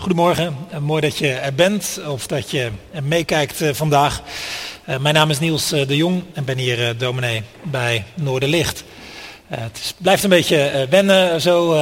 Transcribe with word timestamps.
Goedemorgen, 0.00 0.56
mooi 0.80 1.00
dat 1.00 1.18
je 1.18 1.28
er 1.32 1.54
bent 1.54 2.00
of 2.06 2.26
dat 2.26 2.50
je 2.50 2.70
meekijkt 3.02 3.60
eh, 3.60 3.74
vandaag. 3.74 4.22
Eh, 4.84 4.98
mijn 4.98 5.14
naam 5.14 5.30
is 5.30 5.38
Niels 5.38 5.72
eh, 5.72 5.86
de 5.86 5.96
Jong 5.96 6.22
en 6.32 6.44
ben 6.44 6.58
hier 6.58 6.98
dominee 6.98 7.42
bij 7.62 8.04
Noorderlicht. 8.14 8.84
Het 9.46 9.94
blijft 9.98 10.22
een 10.22 10.30
beetje 10.30 10.86
wennen 10.90 11.40
zo 11.40 11.72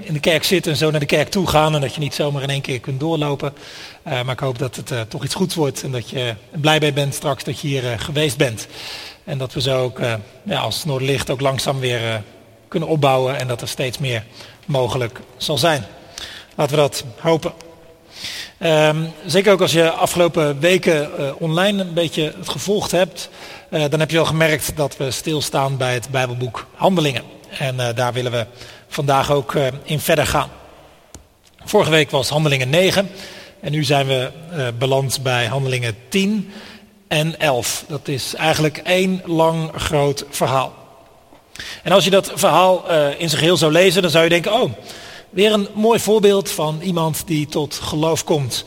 in 0.00 0.12
de 0.12 0.20
kerk 0.20 0.44
zitten 0.44 0.72
en 0.72 0.78
zo 0.78 0.90
naar 0.90 1.00
de 1.00 1.06
kerk 1.06 1.28
toe 1.28 1.46
gaan 1.46 1.74
en 1.74 1.80
dat 1.80 1.94
je 1.94 2.00
niet 2.00 2.14
zomaar 2.14 2.42
in 2.42 2.50
één 2.50 2.60
keer 2.60 2.80
kunt 2.80 3.00
doorlopen. 3.00 3.54
maar 4.02 4.30
ik 4.30 4.40
hoop 4.40 4.58
dat 4.58 4.76
het 4.76 5.10
toch 5.10 5.24
iets 5.24 5.34
goeds 5.34 5.54
wordt 5.54 5.82
en 5.82 5.90
dat 5.90 6.10
je 6.10 6.34
blij 6.50 6.78
bij 6.78 6.92
bent 6.92 7.14
straks 7.14 7.44
dat 7.44 7.60
je 7.60 7.68
hier 7.68 7.98
geweest 7.98 8.36
bent. 8.36 8.66
En 9.24 9.38
dat 9.38 9.52
we 9.52 9.60
zo 9.60 9.82
ook 9.82 10.00
als 10.50 10.84
Noorderlicht 10.84 11.30
ook 11.30 11.40
langzaam 11.40 11.78
weer 11.78 12.22
kunnen 12.68 12.88
opbouwen 12.88 13.38
en 13.38 13.48
dat 13.48 13.60
er 13.60 13.68
steeds 13.68 13.98
meer 13.98 14.24
mogelijk 14.64 15.20
zal 15.36 15.58
zijn. 15.58 15.86
Laten 16.56 16.76
we 16.76 16.82
dat 16.82 17.04
hopen. 17.20 17.52
Ehm, 18.58 19.04
zeker 19.26 19.52
ook 19.52 19.60
als 19.60 19.72
je 19.72 19.90
afgelopen 19.90 20.60
weken 20.60 21.10
uh, 21.18 21.30
online 21.38 21.82
een 21.82 21.94
beetje 21.94 22.34
het 22.38 22.48
gevolgd 22.48 22.90
hebt, 22.90 23.28
uh, 23.70 23.84
dan 23.90 24.00
heb 24.00 24.10
je 24.10 24.18
al 24.18 24.24
gemerkt 24.24 24.76
dat 24.76 24.96
we 24.96 25.10
stilstaan 25.10 25.76
bij 25.76 25.94
het 25.94 26.08
Bijbelboek 26.10 26.66
Handelingen. 26.74 27.22
En 27.58 27.74
uh, 27.74 27.88
daar 27.94 28.12
willen 28.12 28.32
we 28.32 28.46
vandaag 28.88 29.30
ook 29.30 29.54
in 29.82 30.00
verder 30.00 30.26
gaan. 30.26 30.50
Vorige 31.64 31.90
week 31.90 32.10
was 32.10 32.28
Handelingen 32.28 32.70
9 32.70 33.10
en 33.60 33.72
nu 33.72 33.84
zijn 33.84 34.06
we 34.06 34.30
beland 34.78 35.22
bij 35.22 35.46
Handelingen 35.46 35.96
10 36.08 36.52
en 37.08 37.40
11. 37.40 37.84
Dat 37.88 38.08
is 38.08 38.34
eigenlijk 38.34 38.78
één 38.78 39.22
lang 39.24 39.70
groot 39.74 40.24
verhaal. 40.30 40.74
En 41.82 41.92
als 41.92 42.04
je 42.04 42.10
dat 42.10 42.32
verhaal 42.34 42.90
in 43.18 43.28
zijn 43.28 43.40
geheel 43.40 43.56
zou 43.56 43.72
lezen, 43.72 44.02
dan 44.02 44.10
zou 44.10 44.24
je 44.24 44.30
denken, 44.30 44.52
oh, 44.52 44.72
Weer 45.30 45.52
een 45.52 45.68
mooi 45.74 46.00
voorbeeld 46.00 46.50
van 46.50 46.80
iemand 46.80 47.26
die 47.26 47.46
tot 47.46 47.74
geloof 47.74 48.24
komt. 48.24 48.64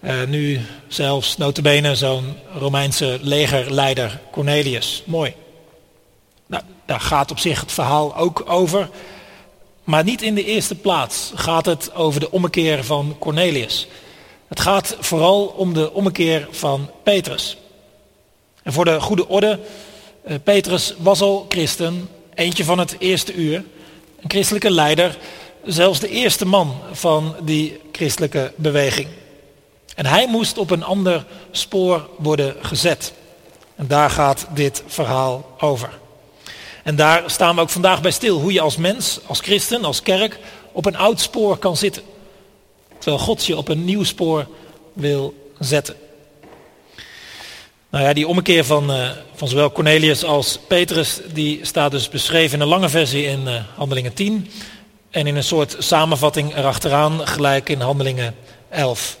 Uh, 0.00 0.22
nu 0.24 0.60
zelfs 0.88 1.36
notabene 1.36 1.94
zo'n 1.94 2.34
Romeinse 2.58 3.18
legerleider 3.20 4.20
Cornelius. 4.30 5.02
Mooi. 5.06 5.34
Nou, 6.46 6.62
daar 6.86 7.00
gaat 7.00 7.30
op 7.30 7.38
zich 7.38 7.60
het 7.60 7.72
verhaal 7.72 8.16
ook 8.16 8.44
over. 8.46 8.88
Maar 9.84 10.04
niet 10.04 10.22
in 10.22 10.34
de 10.34 10.44
eerste 10.44 10.74
plaats 10.74 11.32
gaat 11.34 11.66
het 11.66 11.94
over 11.94 12.20
de 12.20 12.30
ommekeer 12.30 12.84
van 12.84 13.16
Cornelius. 13.18 13.86
Het 14.48 14.60
gaat 14.60 14.96
vooral 15.00 15.46
om 15.46 15.74
de 15.74 15.92
ommekeer 15.92 16.48
van 16.50 16.90
Petrus. 17.02 17.56
En 18.62 18.72
voor 18.72 18.84
de 18.84 19.00
goede 19.00 19.28
orde, 19.28 19.60
uh, 20.28 20.34
Petrus 20.44 20.94
was 20.98 21.20
al 21.20 21.46
christen, 21.48 22.08
eentje 22.34 22.64
van 22.64 22.78
het 22.78 22.96
eerste 22.98 23.34
uur, 23.34 23.64
een 24.20 24.30
christelijke 24.30 24.70
leider 24.70 25.18
zelfs 25.64 26.00
de 26.00 26.08
eerste 26.08 26.46
man 26.46 26.80
van 26.92 27.36
die 27.42 27.80
christelijke 27.92 28.52
beweging. 28.56 29.08
En 29.94 30.06
hij 30.06 30.26
moest 30.28 30.58
op 30.58 30.70
een 30.70 30.84
ander 30.84 31.24
spoor 31.50 32.08
worden 32.18 32.56
gezet. 32.60 33.12
En 33.76 33.86
daar 33.86 34.10
gaat 34.10 34.46
dit 34.54 34.82
verhaal 34.86 35.56
over. 35.58 35.90
En 36.82 36.96
daar 36.96 37.22
staan 37.26 37.54
we 37.54 37.60
ook 37.60 37.70
vandaag 37.70 38.02
bij 38.02 38.10
stil. 38.10 38.40
Hoe 38.40 38.52
je 38.52 38.60
als 38.60 38.76
mens, 38.76 39.20
als 39.26 39.40
christen, 39.40 39.84
als 39.84 40.02
kerk 40.02 40.38
op 40.72 40.86
een 40.86 40.96
oud 40.96 41.20
spoor 41.20 41.56
kan 41.56 41.76
zitten. 41.76 42.02
Terwijl 42.98 43.22
God 43.22 43.44
je 43.44 43.56
op 43.56 43.68
een 43.68 43.84
nieuw 43.84 44.04
spoor 44.04 44.46
wil 44.92 45.50
zetten. 45.58 45.96
Nou 47.90 48.04
ja, 48.04 48.12
die 48.12 48.28
ommekeer 48.28 48.64
van, 48.64 48.90
uh, 48.90 49.10
van 49.34 49.48
zowel 49.48 49.72
Cornelius 49.72 50.24
als 50.24 50.58
Petrus, 50.68 51.20
die 51.32 51.58
staat 51.62 51.90
dus 51.90 52.08
beschreven 52.08 52.54
in 52.54 52.60
een 52.60 52.68
lange 52.68 52.88
versie 52.88 53.24
in 53.24 53.40
uh, 53.46 53.62
Handelingen 53.76 54.14
10. 54.14 54.50
En 55.14 55.26
in 55.26 55.36
een 55.36 55.44
soort 55.44 55.76
samenvatting 55.78 56.56
erachteraan 56.56 57.26
gelijk 57.26 57.68
in 57.68 57.80
Handelingen 57.80 58.34
11. 58.68 59.18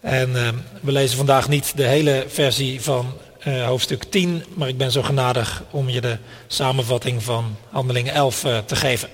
En 0.00 0.30
uh, 0.30 0.48
we 0.80 0.92
lezen 0.92 1.16
vandaag 1.16 1.48
niet 1.48 1.76
de 1.76 1.86
hele 1.86 2.24
versie 2.28 2.80
van 2.80 3.12
uh, 3.46 3.66
hoofdstuk 3.66 4.04
10, 4.04 4.44
maar 4.54 4.68
ik 4.68 4.76
ben 4.76 4.92
zo 4.92 5.02
genadig 5.02 5.62
om 5.70 5.88
je 5.88 6.00
de 6.00 6.16
samenvatting 6.46 7.22
van 7.22 7.56
Handelingen 7.70 8.14
11 8.14 8.44
uh, 8.44 8.58
te 8.58 8.76
geven. 8.76 9.08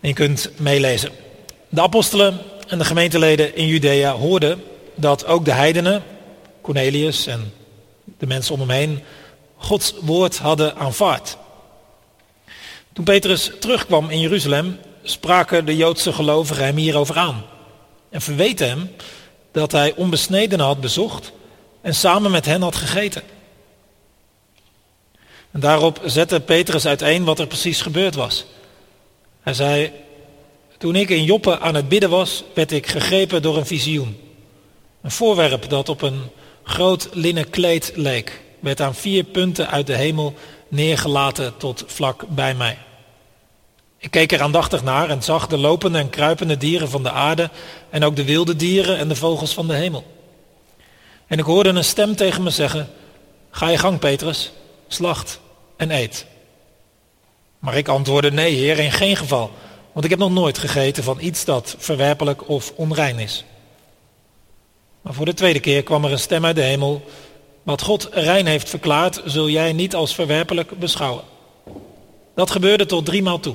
En 0.00 0.08
je 0.08 0.12
kunt 0.12 0.50
meelezen. 0.56 1.10
De 1.68 1.80
apostelen 1.80 2.38
en 2.68 2.78
de 2.78 2.84
gemeenteleden 2.84 3.56
in 3.56 3.66
Judea 3.66 4.12
hoorden 4.12 4.62
dat 4.94 5.26
ook 5.26 5.44
de 5.44 5.52
heidenen, 5.52 6.02
Cornelius 6.60 7.26
en 7.26 7.52
de 8.18 8.26
mensen 8.26 8.54
om 8.54 8.60
hem 8.60 8.70
heen, 8.70 9.02
Gods 9.56 9.94
woord 10.00 10.38
hadden 10.38 10.76
aanvaard. 10.76 11.36
Toen 13.00 13.14
Petrus 13.14 13.50
terugkwam 13.60 14.10
in 14.10 14.20
Jeruzalem, 14.20 14.78
spraken 15.02 15.64
de 15.64 15.76
Joodse 15.76 16.12
gelovigen 16.12 16.64
hem 16.64 16.76
hierover 16.76 17.16
aan. 17.16 17.44
En 18.10 18.20
verweten 18.20 18.68
hem 18.68 18.90
dat 19.52 19.72
hij 19.72 19.94
onbesneden 19.94 20.60
had 20.60 20.80
bezocht 20.80 21.32
en 21.80 21.94
samen 21.94 22.30
met 22.30 22.44
hen 22.44 22.62
had 22.62 22.76
gegeten. 22.76 23.22
En 25.50 25.60
daarop 25.60 26.00
zette 26.04 26.40
Petrus 26.40 26.86
uiteen 26.86 27.24
wat 27.24 27.38
er 27.38 27.46
precies 27.46 27.82
gebeurd 27.82 28.14
was. 28.14 28.44
Hij 29.42 29.54
zei, 29.54 29.92
toen 30.78 30.96
ik 30.96 31.10
in 31.10 31.24
Joppe 31.24 31.58
aan 31.58 31.74
het 31.74 31.88
bidden 31.88 32.10
was, 32.10 32.44
werd 32.54 32.72
ik 32.72 32.86
gegrepen 32.86 33.42
door 33.42 33.56
een 33.56 33.66
visioen. 33.66 34.20
Een 35.02 35.10
voorwerp 35.10 35.68
dat 35.68 35.88
op 35.88 36.02
een 36.02 36.22
groot 36.62 37.08
linnen 37.12 37.50
kleed 37.50 37.92
leek, 37.94 38.40
werd 38.58 38.80
aan 38.80 38.94
vier 38.94 39.24
punten 39.24 39.70
uit 39.70 39.86
de 39.86 39.96
hemel 39.96 40.34
neergelaten 40.68 41.56
tot 41.56 41.84
vlak 41.86 42.24
bij 42.28 42.54
mij. 42.54 42.78
Ik 44.02 44.10
keek 44.10 44.32
er 44.32 44.42
aandachtig 44.42 44.82
naar 44.82 45.10
en 45.10 45.22
zag 45.22 45.46
de 45.46 45.58
lopende 45.58 45.98
en 45.98 46.10
kruipende 46.10 46.56
dieren 46.56 46.90
van 46.90 47.02
de 47.02 47.10
aarde 47.10 47.50
en 47.90 48.04
ook 48.04 48.16
de 48.16 48.24
wilde 48.24 48.56
dieren 48.56 48.98
en 48.98 49.08
de 49.08 49.16
vogels 49.16 49.54
van 49.54 49.66
de 49.66 49.74
hemel. 49.74 50.04
En 51.26 51.38
ik 51.38 51.44
hoorde 51.44 51.68
een 51.68 51.84
stem 51.84 52.16
tegen 52.16 52.42
me 52.42 52.50
zeggen, 52.50 52.90
ga 53.50 53.68
je 53.68 53.78
gang 53.78 53.98
Petrus, 53.98 54.52
slacht 54.88 55.40
en 55.76 55.90
eet. 55.90 56.26
Maar 57.58 57.76
ik 57.76 57.88
antwoordde, 57.88 58.32
nee 58.32 58.54
heer, 58.54 58.78
in 58.78 58.92
geen 58.92 59.16
geval, 59.16 59.50
want 59.92 60.04
ik 60.04 60.10
heb 60.10 60.20
nog 60.20 60.30
nooit 60.30 60.58
gegeten 60.58 61.02
van 61.02 61.20
iets 61.20 61.44
dat 61.44 61.74
verwerpelijk 61.78 62.48
of 62.48 62.72
onrein 62.76 63.18
is. 63.18 63.44
Maar 65.00 65.14
voor 65.14 65.24
de 65.24 65.34
tweede 65.34 65.60
keer 65.60 65.82
kwam 65.82 66.04
er 66.04 66.12
een 66.12 66.18
stem 66.18 66.44
uit 66.44 66.56
de 66.56 66.62
hemel, 66.62 67.04
wat 67.62 67.82
God 67.82 68.08
rein 68.12 68.46
heeft 68.46 68.68
verklaard, 68.68 69.22
zul 69.24 69.48
jij 69.48 69.72
niet 69.72 69.94
als 69.94 70.14
verwerpelijk 70.14 70.78
beschouwen. 70.78 71.24
Dat 72.34 72.50
gebeurde 72.50 72.86
tot 72.86 73.04
driemaal 73.04 73.40
toe. 73.40 73.54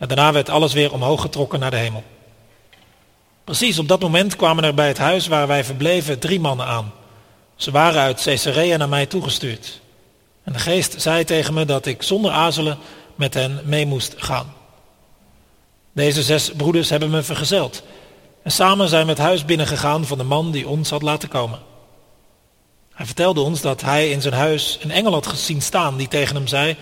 En 0.00 0.08
daarna 0.08 0.32
werd 0.32 0.48
alles 0.48 0.72
weer 0.72 0.92
omhoog 0.92 1.20
getrokken 1.20 1.60
naar 1.60 1.70
de 1.70 1.76
hemel. 1.76 2.02
Precies 3.44 3.78
op 3.78 3.88
dat 3.88 4.00
moment 4.00 4.36
kwamen 4.36 4.64
er 4.64 4.74
bij 4.74 4.88
het 4.88 4.98
huis 4.98 5.26
waar 5.26 5.46
wij 5.46 5.64
verbleven 5.64 6.18
drie 6.18 6.40
mannen 6.40 6.66
aan. 6.66 6.92
Ze 7.56 7.70
waren 7.70 8.00
uit 8.00 8.22
Caesarea 8.22 8.76
naar 8.76 8.88
mij 8.88 9.06
toegestuurd. 9.06 9.80
En 10.42 10.52
de 10.52 10.58
geest 10.58 11.00
zei 11.02 11.24
tegen 11.24 11.54
me 11.54 11.64
dat 11.64 11.86
ik 11.86 12.02
zonder 12.02 12.30
aarzelen 12.30 12.78
met 13.14 13.34
hen 13.34 13.60
mee 13.64 13.86
moest 13.86 14.14
gaan. 14.16 14.54
Deze 15.92 16.22
zes 16.22 16.50
broeders 16.56 16.90
hebben 16.90 17.10
me 17.10 17.22
vergezeld. 17.22 17.82
En 18.42 18.52
samen 18.52 18.88
zijn 18.88 19.04
we 19.04 19.10
het 19.10 19.20
huis 19.20 19.44
binnengegaan 19.44 20.06
van 20.06 20.18
de 20.18 20.24
man 20.24 20.50
die 20.50 20.68
ons 20.68 20.90
had 20.90 21.02
laten 21.02 21.28
komen. 21.28 21.58
Hij 22.92 23.06
vertelde 23.06 23.40
ons 23.40 23.60
dat 23.60 23.80
hij 23.80 24.10
in 24.10 24.20
zijn 24.20 24.34
huis 24.34 24.78
een 24.82 24.90
engel 24.90 25.12
had 25.12 25.26
gezien 25.26 25.62
staan 25.62 25.96
die 25.96 26.08
tegen 26.08 26.36
hem 26.36 26.46
zei, 26.46 26.76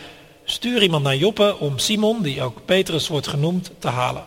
Stuur 0.50 0.82
iemand 0.82 1.04
naar 1.04 1.16
Joppe 1.16 1.56
om 1.58 1.78
Simon, 1.78 2.22
die 2.22 2.42
ook 2.42 2.64
Petrus 2.64 3.08
wordt 3.08 3.26
genoemd, 3.26 3.70
te 3.78 3.88
halen. 3.88 4.26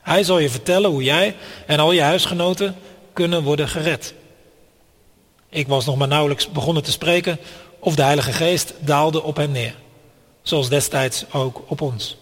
Hij 0.00 0.22
zal 0.22 0.38
je 0.38 0.50
vertellen 0.50 0.90
hoe 0.90 1.02
jij 1.02 1.36
en 1.66 1.78
al 1.78 1.92
je 1.92 2.00
huisgenoten 2.00 2.76
kunnen 3.12 3.42
worden 3.42 3.68
gered. 3.68 4.14
Ik 5.48 5.68
was 5.68 5.84
nog 5.84 5.96
maar 5.96 6.08
nauwelijks 6.08 6.50
begonnen 6.50 6.82
te 6.82 6.90
spreken 6.90 7.38
of 7.78 7.94
de 7.94 8.02
Heilige 8.02 8.32
Geest 8.32 8.74
daalde 8.80 9.22
op 9.22 9.36
hem 9.36 9.50
neer. 9.50 9.74
Zoals 10.42 10.68
destijds 10.68 11.24
ook 11.32 11.62
op 11.66 11.80
ons. 11.80 12.16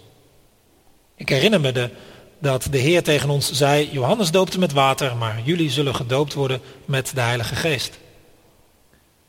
Ik 1.16 1.28
herinner 1.28 1.60
me 1.60 1.72
de, 1.72 1.90
dat 2.38 2.66
de 2.70 2.78
Heer 2.78 3.02
tegen 3.02 3.30
ons 3.30 3.52
zei, 3.52 3.88
Johannes 3.92 4.30
doopte 4.30 4.58
met 4.58 4.72
water, 4.72 5.16
maar 5.16 5.40
jullie 5.44 5.70
zullen 5.70 5.94
gedoopt 5.94 6.34
worden 6.34 6.60
met 6.84 7.10
de 7.14 7.20
Heilige 7.20 7.54
Geest. 7.54 7.98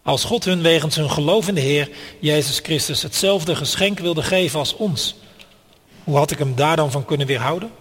Als 0.03 0.23
God 0.23 0.45
hun 0.45 0.61
wegens 0.61 0.95
hun 0.95 1.09
geloof 1.09 1.47
in 1.47 1.55
de 1.55 1.61
Heer 1.61 1.89
Jezus 2.19 2.59
Christus 2.59 3.01
hetzelfde 3.01 3.55
geschenk 3.55 4.00
wilde 4.00 4.23
geven 4.23 4.59
als 4.59 4.75
ons, 4.75 5.15
hoe 6.03 6.17
had 6.17 6.31
ik 6.31 6.38
hem 6.38 6.55
daar 6.55 6.75
dan 6.75 6.91
van 6.91 7.05
kunnen 7.05 7.27
weerhouden? 7.27 7.71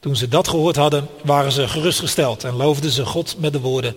Toen 0.00 0.16
ze 0.16 0.28
dat 0.28 0.48
gehoord 0.48 0.76
hadden, 0.76 1.08
waren 1.22 1.52
ze 1.52 1.68
gerustgesteld 1.68 2.44
en 2.44 2.54
loofden 2.54 2.90
ze 2.90 3.06
God 3.06 3.36
met 3.38 3.52
de 3.52 3.60
woorden. 3.60 3.96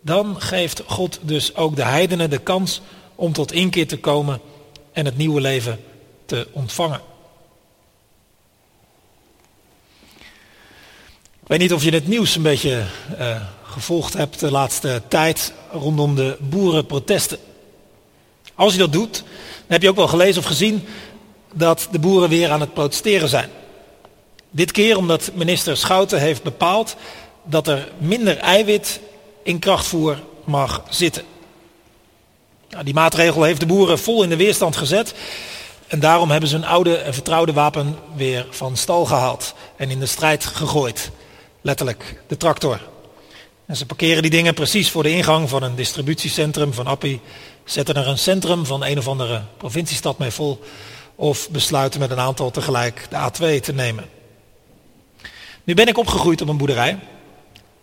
Dan 0.00 0.40
geeft 0.40 0.82
God 0.86 1.18
dus 1.22 1.54
ook 1.54 1.76
de 1.76 1.84
heidenen 1.84 2.30
de 2.30 2.38
kans 2.38 2.80
om 3.14 3.32
tot 3.32 3.52
inkeer 3.52 3.88
te 3.88 3.98
komen 3.98 4.40
en 4.92 5.04
het 5.04 5.16
nieuwe 5.16 5.40
leven 5.40 5.80
te 6.26 6.48
ontvangen. 6.52 7.00
Ik 11.40 11.50
weet 11.50 11.58
niet 11.58 11.72
of 11.72 11.84
je 11.84 11.90
het 11.90 12.06
nieuws 12.06 12.36
een 12.36 12.42
beetje 12.42 12.84
uh, 13.18 13.42
gevolgd 13.74 14.12
hebt 14.12 14.40
de 14.40 14.50
laatste 14.50 15.02
tijd 15.08 15.52
rondom 15.72 16.14
de 16.14 16.36
boerenprotesten. 16.40 17.38
Als 18.54 18.72
je 18.72 18.78
dat 18.78 18.92
doet, 18.92 19.14
dan 19.14 19.66
heb 19.66 19.82
je 19.82 19.88
ook 19.88 19.96
wel 19.96 20.08
gelezen 20.08 20.40
of 20.40 20.46
gezien 20.46 20.84
dat 21.52 21.88
de 21.90 21.98
boeren 21.98 22.28
weer 22.28 22.50
aan 22.50 22.60
het 22.60 22.74
protesteren 22.74 23.28
zijn. 23.28 23.50
Dit 24.50 24.72
keer 24.72 24.96
omdat 24.96 25.30
minister 25.34 25.76
Schouten 25.76 26.20
heeft 26.20 26.42
bepaald 26.42 26.96
dat 27.42 27.68
er 27.68 27.88
minder 27.98 28.36
eiwit 28.36 29.00
in 29.42 29.58
krachtvoer 29.58 30.18
mag 30.44 30.82
zitten. 30.90 31.22
Die 32.82 32.94
maatregel 32.94 33.42
heeft 33.42 33.60
de 33.60 33.66
boeren 33.66 33.98
vol 33.98 34.22
in 34.22 34.28
de 34.28 34.36
weerstand 34.36 34.76
gezet. 34.76 35.14
En 35.86 36.00
daarom 36.00 36.30
hebben 36.30 36.48
ze 36.48 36.54
hun 36.54 36.64
oude 36.64 36.96
en 36.96 37.14
vertrouwde 37.14 37.52
wapen 37.52 37.98
weer 38.14 38.46
van 38.50 38.76
stal 38.76 39.04
gehaald 39.04 39.54
en 39.76 39.90
in 39.90 40.00
de 40.00 40.06
strijd 40.06 40.44
gegooid. 40.44 41.10
Letterlijk, 41.60 42.22
de 42.26 42.36
tractor. 42.36 42.80
En 43.66 43.76
ze 43.76 43.86
parkeren 43.86 44.22
die 44.22 44.30
dingen 44.30 44.54
precies 44.54 44.90
voor 44.90 45.02
de 45.02 45.10
ingang 45.10 45.48
van 45.48 45.62
een 45.62 45.74
distributiecentrum 45.74 46.72
van 46.72 46.86
Appie, 46.86 47.20
zetten 47.64 47.94
er 47.94 48.08
een 48.08 48.18
centrum 48.18 48.66
van 48.66 48.84
een 48.84 48.98
of 48.98 49.08
andere 49.08 49.42
provinciestad 49.56 50.18
mee 50.18 50.30
vol 50.30 50.60
of 51.14 51.50
besluiten 51.50 52.00
met 52.00 52.10
een 52.10 52.18
aantal 52.18 52.50
tegelijk 52.50 53.06
de 53.10 53.16
A2 53.16 53.60
te 53.60 53.72
nemen. 53.72 54.04
Nu 55.64 55.74
ben 55.74 55.88
ik 55.88 55.98
opgegroeid 55.98 56.40
op 56.40 56.48
een 56.48 56.56
boerderij 56.56 56.98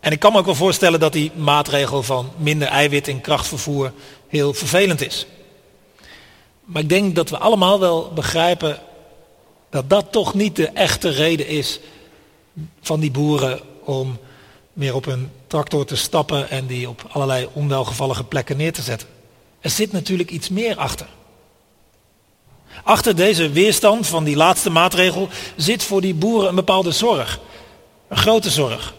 en 0.00 0.12
ik 0.12 0.18
kan 0.18 0.32
me 0.32 0.38
ook 0.38 0.44
wel 0.44 0.54
voorstellen 0.54 1.00
dat 1.00 1.12
die 1.12 1.32
maatregel 1.34 2.02
van 2.02 2.30
minder 2.36 2.68
eiwit 2.68 3.08
in 3.08 3.20
krachtvervoer 3.20 3.92
heel 4.28 4.54
vervelend 4.54 5.00
is. 5.06 5.26
Maar 6.64 6.82
ik 6.82 6.88
denk 6.88 7.14
dat 7.14 7.30
we 7.30 7.38
allemaal 7.38 7.80
wel 7.80 8.12
begrijpen 8.12 8.78
dat 9.70 9.90
dat 9.90 10.12
toch 10.12 10.34
niet 10.34 10.56
de 10.56 10.68
echte 10.68 11.08
reden 11.08 11.46
is 11.46 11.80
van 12.80 13.00
die 13.00 13.10
boeren 13.10 13.60
om 13.84 14.18
weer 14.72 14.94
op 14.94 15.06
een 15.06 15.30
tractor 15.46 15.84
te 15.84 15.96
stappen 15.96 16.50
en 16.50 16.66
die 16.66 16.88
op 16.88 17.04
allerlei 17.08 17.48
onwelgevallige 17.52 18.24
plekken 18.24 18.56
neer 18.56 18.72
te 18.72 18.82
zetten. 18.82 19.08
Er 19.60 19.70
zit 19.70 19.92
natuurlijk 19.92 20.30
iets 20.30 20.48
meer 20.48 20.76
achter. 20.76 21.06
Achter 22.84 23.16
deze 23.16 23.50
weerstand 23.50 24.06
van 24.06 24.24
die 24.24 24.36
laatste 24.36 24.70
maatregel 24.70 25.28
zit 25.56 25.82
voor 25.82 26.00
die 26.00 26.14
boeren 26.14 26.48
een 26.48 26.54
bepaalde 26.54 26.92
zorg. 26.92 27.40
Een 28.08 28.16
grote 28.16 28.50
zorg. 28.50 28.94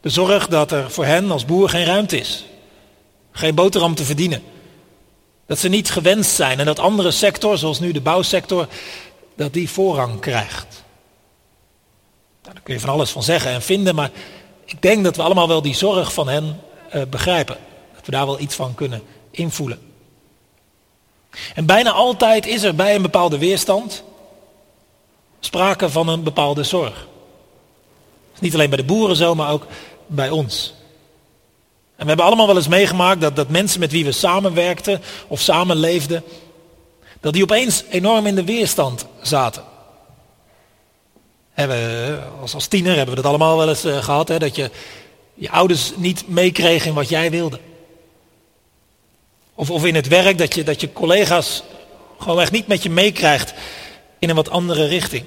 De 0.00 0.08
zorg 0.08 0.48
dat 0.48 0.72
er 0.72 0.90
voor 0.90 1.04
hen 1.04 1.30
als 1.30 1.44
boer 1.44 1.68
geen 1.68 1.84
ruimte 1.84 2.18
is. 2.18 2.44
Geen 3.32 3.54
boterham 3.54 3.94
te 3.94 4.04
verdienen. 4.04 4.42
Dat 5.46 5.58
ze 5.58 5.68
niet 5.68 5.90
gewenst 5.90 6.30
zijn 6.30 6.58
en 6.58 6.66
dat 6.66 6.78
andere 6.78 7.10
sector, 7.10 7.58
zoals 7.58 7.80
nu 7.80 7.92
de 7.92 8.00
bouwsector, 8.00 8.68
dat 9.36 9.52
die 9.52 9.70
voorrang 9.70 10.20
krijgt. 10.20 10.84
Nou, 12.48 12.60
daar 12.60 12.68
kun 12.68 12.74
je 12.74 12.86
van 12.86 12.94
alles 12.94 13.10
van 13.10 13.22
zeggen 13.22 13.50
en 13.50 13.62
vinden, 13.62 13.94
maar 13.94 14.10
ik 14.64 14.82
denk 14.82 15.04
dat 15.04 15.16
we 15.16 15.22
allemaal 15.22 15.48
wel 15.48 15.62
die 15.62 15.74
zorg 15.74 16.12
van 16.12 16.28
hen 16.28 16.60
uh, 16.94 17.02
begrijpen. 17.02 17.56
Dat 17.94 18.06
we 18.06 18.12
daar 18.12 18.26
wel 18.26 18.40
iets 18.40 18.54
van 18.54 18.74
kunnen 18.74 19.02
invoelen. 19.30 19.80
En 21.54 21.66
bijna 21.66 21.90
altijd 21.90 22.46
is 22.46 22.62
er 22.62 22.74
bij 22.74 22.94
een 22.94 23.02
bepaalde 23.02 23.38
weerstand 23.38 24.02
sprake 25.40 25.90
van 25.90 26.08
een 26.08 26.22
bepaalde 26.22 26.62
zorg. 26.62 27.06
Niet 28.38 28.54
alleen 28.54 28.68
bij 28.68 28.78
de 28.78 28.84
boeren 28.84 29.16
zo, 29.16 29.34
maar 29.34 29.52
ook 29.52 29.66
bij 30.06 30.30
ons. 30.30 30.74
En 31.96 32.02
we 32.02 32.08
hebben 32.08 32.26
allemaal 32.26 32.46
wel 32.46 32.56
eens 32.56 32.68
meegemaakt 32.68 33.20
dat, 33.20 33.36
dat 33.36 33.48
mensen 33.48 33.80
met 33.80 33.92
wie 33.92 34.04
we 34.04 34.12
samenwerkten 34.12 35.00
of 35.26 35.40
samenleefden, 35.40 36.24
dat 37.20 37.32
die 37.32 37.42
opeens 37.42 37.84
enorm 37.90 38.26
in 38.26 38.34
de 38.34 38.44
weerstand 38.44 39.06
zaten. 39.22 39.62
Als, 42.40 42.54
als 42.54 42.66
tiener 42.66 42.96
hebben 42.96 43.14
we 43.14 43.20
dat 43.20 43.30
allemaal 43.30 43.56
wel 43.56 43.68
eens 43.68 43.84
uh, 43.84 44.02
gehad, 44.02 44.28
hè, 44.28 44.38
dat 44.38 44.56
je 44.56 44.70
je 45.34 45.50
ouders 45.50 45.92
niet 45.96 46.28
meekregen 46.28 46.88
in 46.88 46.94
wat 46.94 47.08
jij 47.08 47.30
wilde. 47.30 47.58
Of, 49.54 49.70
of 49.70 49.84
in 49.84 49.94
het 49.94 50.08
werk 50.08 50.38
dat 50.38 50.54
je, 50.54 50.62
dat 50.62 50.80
je 50.80 50.92
collega's 50.92 51.62
gewoon 52.18 52.40
echt 52.40 52.52
niet 52.52 52.66
met 52.66 52.82
je 52.82 52.90
meekrijgt 52.90 53.54
in 54.18 54.28
een 54.28 54.36
wat 54.36 54.50
andere 54.50 54.86
richting. 54.86 55.24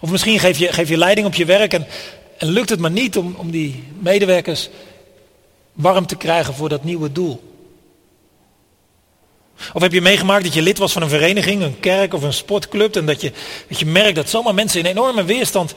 Of 0.00 0.10
misschien 0.10 0.38
geef 0.38 0.58
je, 0.58 0.72
geef 0.72 0.88
je 0.88 0.96
leiding 0.96 1.26
op 1.26 1.34
je 1.34 1.44
werk 1.44 1.72
en, 1.72 1.86
en 2.38 2.48
lukt 2.48 2.70
het 2.70 2.80
maar 2.80 2.90
niet 2.90 3.16
om, 3.16 3.34
om 3.38 3.50
die 3.50 3.84
medewerkers 3.98 4.68
warm 5.72 6.06
te 6.06 6.16
krijgen 6.16 6.54
voor 6.54 6.68
dat 6.68 6.84
nieuwe 6.84 7.12
doel. 7.12 7.55
Of 9.72 9.82
heb 9.82 9.92
je 9.92 10.00
meegemaakt 10.00 10.44
dat 10.44 10.54
je 10.54 10.62
lid 10.62 10.78
was 10.78 10.92
van 10.92 11.02
een 11.02 11.08
vereniging, 11.08 11.62
een 11.62 11.80
kerk 11.80 12.14
of 12.14 12.22
een 12.22 12.32
sportclub 12.32 12.96
en 12.96 13.06
dat 13.06 13.20
je, 13.20 13.32
dat 13.68 13.78
je 13.78 13.86
merkt 13.86 14.16
dat 14.16 14.28
zomaar 14.28 14.54
mensen 14.54 14.80
in 14.80 14.86
enorme 14.86 15.24
weerstand 15.24 15.74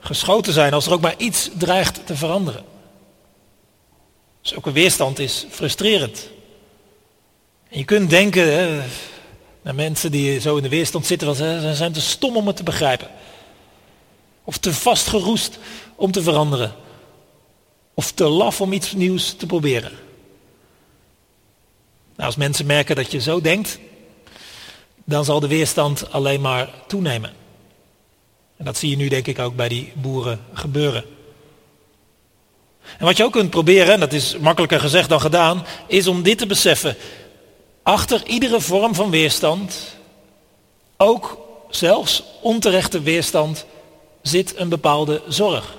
geschoten 0.00 0.52
zijn 0.52 0.72
als 0.72 0.86
er 0.86 0.92
ook 0.92 1.00
maar 1.00 1.14
iets 1.16 1.50
dreigt 1.58 2.06
te 2.06 2.16
veranderen. 2.16 2.64
Zulke 4.40 4.72
weerstand 4.72 5.18
is 5.18 5.46
frustrerend. 5.50 6.28
En 7.68 7.78
je 7.78 7.84
kunt 7.84 8.10
denken 8.10 8.52
hè, 8.52 8.82
naar 9.62 9.74
mensen 9.74 10.10
die 10.10 10.40
zo 10.40 10.56
in 10.56 10.62
de 10.62 10.68
weerstand 10.68 11.06
zitten, 11.06 11.34
ze 11.34 11.70
zijn 11.74 11.92
te 11.92 12.00
stom 12.00 12.36
om 12.36 12.46
het 12.46 12.56
te 12.56 12.62
begrijpen. 12.62 13.08
Of 14.44 14.58
te 14.58 14.74
vastgeroest 14.74 15.58
om 15.94 16.12
te 16.12 16.22
veranderen. 16.22 16.74
Of 17.94 18.12
te 18.12 18.24
laf 18.24 18.60
om 18.60 18.72
iets 18.72 18.92
nieuws 18.92 19.32
te 19.32 19.46
proberen. 19.46 19.92
Nou, 22.16 22.26
als 22.26 22.36
mensen 22.36 22.66
merken 22.66 22.96
dat 22.96 23.10
je 23.10 23.20
zo 23.20 23.40
denkt, 23.40 23.78
dan 25.04 25.24
zal 25.24 25.40
de 25.40 25.48
weerstand 25.48 26.12
alleen 26.12 26.40
maar 26.40 26.70
toenemen. 26.86 27.32
En 28.56 28.64
dat 28.64 28.76
zie 28.76 28.90
je 28.90 28.96
nu 28.96 29.08
denk 29.08 29.26
ik 29.26 29.38
ook 29.38 29.56
bij 29.56 29.68
die 29.68 29.92
boeren 29.94 30.40
gebeuren. 30.52 31.04
En 32.98 33.04
wat 33.04 33.16
je 33.16 33.24
ook 33.24 33.32
kunt 33.32 33.50
proberen, 33.50 33.94
en 33.94 34.00
dat 34.00 34.12
is 34.12 34.36
makkelijker 34.38 34.80
gezegd 34.80 35.08
dan 35.08 35.20
gedaan, 35.20 35.66
is 35.86 36.06
om 36.06 36.22
dit 36.22 36.38
te 36.38 36.46
beseffen. 36.46 36.96
Achter 37.82 38.26
iedere 38.26 38.60
vorm 38.60 38.94
van 38.94 39.10
weerstand, 39.10 39.96
ook 40.96 41.38
zelfs 41.70 42.22
onterechte 42.40 43.00
weerstand, 43.00 43.66
zit 44.22 44.58
een 44.58 44.68
bepaalde 44.68 45.22
zorg. 45.28 45.76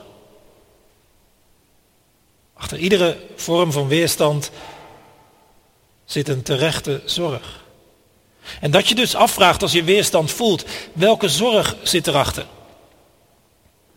Achter 2.53 2.77
iedere 2.77 3.17
vorm 3.35 3.71
van 3.71 3.87
weerstand 3.87 4.51
zit 6.05 6.27
een 6.27 6.43
terechte 6.43 7.01
zorg. 7.05 7.63
En 8.59 8.71
dat 8.71 8.87
je 8.87 8.95
dus 8.95 9.15
afvraagt 9.15 9.61
als 9.61 9.71
je 9.71 9.83
weerstand 9.83 10.31
voelt, 10.31 10.65
welke 10.93 11.29
zorg 11.29 11.75
zit 11.83 12.07
erachter? 12.07 12.45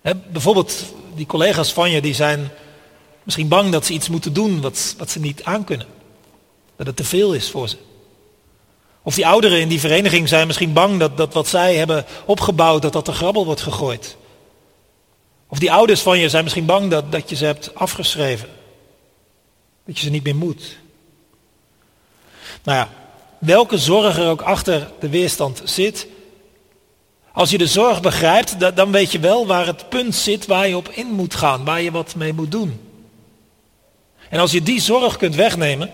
He, 0.03 0.15
bijvoorbeeld 0.15 0.85
die 1.15 1.27
collega's 1.27 1.73
van 1.73 1.91
je 1.91 2.01
die 2.01 2.15
zijn 2.15 2.51
misschien 3.23 3.49
bang 3.49 3.73
dat 3.73 3.87
ze 3.87 3.93
iets 3.93 4.09
moeten 4.09 4.33
doen 4.33 4.61
wat, 4.61 4.95
wat 4.99 5.11
ze 5.11 5.21
niet 5.21 5.45
aankunnen. 5.45 5.87
Dat 6.77 6.87
het 6.87 6.97
te 6.97 7.05
veel 7.05 7.33
is 7.33 7.51
voor 7.51 7.69
ze. 7.69 7.77
Of 9.03 9.15
die 9.15 9.27
ouderen 9.27 9.61
in 9.61 9.69
die 9.69 9.81
vereniging 9.81 10.29
zijn 10.29 10.47
misschien 10.47 10.73
bang 10.73 10.99
dat, 10.99 11.17
dat 11.17 11.35
wat 11.35 11.49
zij 11.49 11.77
hebben 11.77 12.05
opgebouwd, 12.25 12.83
dat 12.83 12.93
dat 12.93 13.05
te 13.05 13.13
grabbel 13.13 13.45
wordt 13.45 13.61
gegooid. 13.61 14.17
Of 15.49 15.59
die 15.59 15.73
ouders 15.73 16.01
van 16.01 16.19
je 16.19 16.29
zijn 16.29 16.43
misschien 16.43 16.67
bang 16.67 16.91
dat, 16.91 17.13
dat 17.13 17.31
je 17.31 17.37
ze 17.37 17.45
hebt 17.45 17.75
afgeschreven. 17.75 18.49
Dat 19.87 19.99
je 19.99 20.05
ze 20.05 20.11
niet 20.11 20.25
meer 20.25 20.37
moet. 20.37 20.79
Nou 22.67 22.79
ja, 22.79 22.89
welke 23.39 23.79
zorg 23.79 24.19
er 24.19 24.29
ook 24.29 24.43
achter 24.43 24.91
de 25.01 25.09
weerstand 25.09 25.63
zit. 25.65 26.07
Als 27.33 27.51
je 27.51 27.59
de 27.59 27.67
zorg 27.67 28.01
begrijpt, 28.01 28.77
dan 28.77 28.91
weet 28.91 29.13
je 29.13 29.19
wel 29.19 29.47
waar 29.47 29.67
het 29.67 29.89
punt 29.89 30.15
zit 30.15 30.47
waar 30.47 30.69
je 30.69 30.77
op 30.77 30.89
in 30.89 31.07
moet 31.07 31.35
gaan, 31.35 31.65
waar 31.65 31.83
je 31.83 31.91
wat 31.91 32.15
mee 32.15 32.33
moet 32.33 32.51
doen. 32.51 32.81
En 34.29 34.41
als 34.41 34.53
je 34.53 34.63
die 34.63 34.81
zorg 34.81 35.17
kunt 35.17 35.35
wegnemen, 35.35 35.91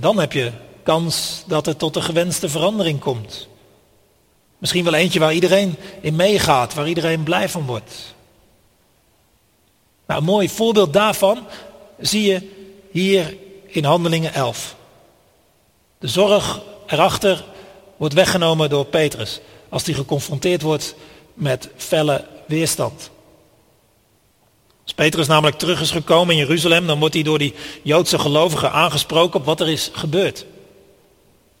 dan 0.00 0.18
heb 0.18 0.32
je 0.32 0.52
kans 0.82 1.44
dat 1.46 1.66
het 1.66 1.78
tot 1.78 1.94
de 1.94 2.02
gewenste 2.02 2.48
verandering 2.48 3.00
komt. 3.00 3.48
Misschien 4.58 4.84
wel 4.84 4.94
eentje 4.94 5.18
waar 5.18 5.34
iedereen 5.34 5.76
in 6.00 6.16
meegaat, 6.16 6.74
waar 6.74 6.88
iedereen 6.88 7.22
blij 7.22 7.48
van 7.48 7.66
wordt. 7.66 8.14
Nou, 10.06 10.20
een 10.20 10.26
mooi 10.26 10.48
voorbeeld 10.48 10.92
daarvan 10.92 11.46
zie 11.98 12.22
je 12.22 12.48
hier 12.90 13.36
in 13.66 13.84
Handelingen 13.84 14.34
11. 14.34 14.80
De 16.02 16.08
zorg 16.08 16.60
erachter 16.86 17.44
wordt 17.96 18.14
weggenomen 18.14 18.70
door 18.70 18.84
Petrus 18.84 19.40
als 19.68 19.84
hij 19.84 19.94
geconfronteerd 19.94 20.62
wordt 20.62 20.94
met 21.34 21.68
felle 21.76 22.24
weerstand. 22.46 23.10
Als 24.82 24.94
Petrus 24.94 25.26
namelijk 25.26 25.58
terug 25.58 25.80
is 25.80 25.90
gekomen 25.90 26.34
in 26.34 26.40
Jeruzalem, 26.40 26.86
dan 26.86 26.98
wordt 26.98 27.14
hij 27.14 27.22
door 27.22 27.38
die 27.38 27.54
Joodse 27.82 28.18
gelovigen 28.18 28.72
aangesproken 28.72 29.40
op 29.40 29.46
wat 29.46 29.60
er 29.60 29.68
is 29.68 29.90
gebeurd. 29.92 30.44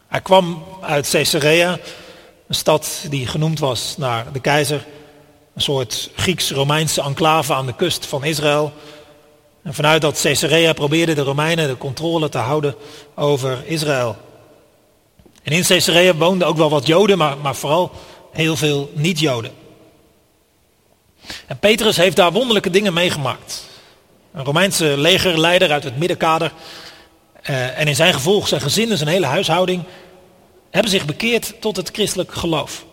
Hij 0.08 0.20
kwam 0.20 0.64
uit 0.80 1.10
Caesarea, 1.10 1.78
een 2.48 2.54
stad 2.54 3.06
die 3.10 3.26
genoemd 3.26 3.58
was 3.58 3.96
naar 3.96 4.32
de 4.32 4.40
keizer, 4.40 4.86
een 5.54 5.62
soort 5.62 6.10
Grieks-Romeinse 6.16 7.02
enclave 7.02 7.54
aan 7.54 7.66
de 7.66 7.74
kust 7.74 8.06
van 8.06 8.24
Israël. 8.24 8.72
En 9.62 9.74
vanuit 9.74 10.02
dat 10.02 10.20
Caesarea 10.20 10.72
probeerden 10.72 11.14
de 11.14 11.22
Romeinen 11.22 11.68
de 11.68 11.78
controle 11.78 12.28
te 12.28 12.38
houden 12.38 12.74
over 13.14 13.62
Israël. 13.66 14.16
En 15.42 15.52
in 15.52 15.62
Caesarea 15.62 16.14
woonden 16.14 16.48
ook 16.48 16.56
wel 16.56 16.70
wat 16.70 16.86
Joden, 16.86 17.18
maar, 17.18 17.38
maar 17.38 17.54
vooral 17.54 17.90
heel 18.32 18.56
veel 18.56 18.90
niet-Joden. 18.94 19.52
En 21.46 21.58
Petrus 21.58 21.96
heeft 21.96 22.16
daar 22.16 22.32
wonderlijke 22.32 22.70
dingen 22.70 22.92
meegemaakt. 22.92 23.64
Een 24.32 24.44
Romeinse 24.44 24.96
legerleider 24.96 25.70
uit 25.70 25.84
het 25.84 25.98
middenkader. 25.98 26.52
Uh, 27.50 27.78
en 27.78 27.88
in 27.88 27.94
zijn 27.94 28.14
gevolg 28.14 28.48
zijn 28.48 28.60
gezin 28.60 28.90
en 28.90 28.96
zijn 28.96 29.08
hele 29.08 29.26
huishouding 29.26 29.84
hebben 30.72 30.90
zich 30.90 31.04
bekeerd 31.04 31.60
tot 31.60 31.76
het 31.76 31.90
christelijk 31.92 32.32
geloof. 32.32 32.84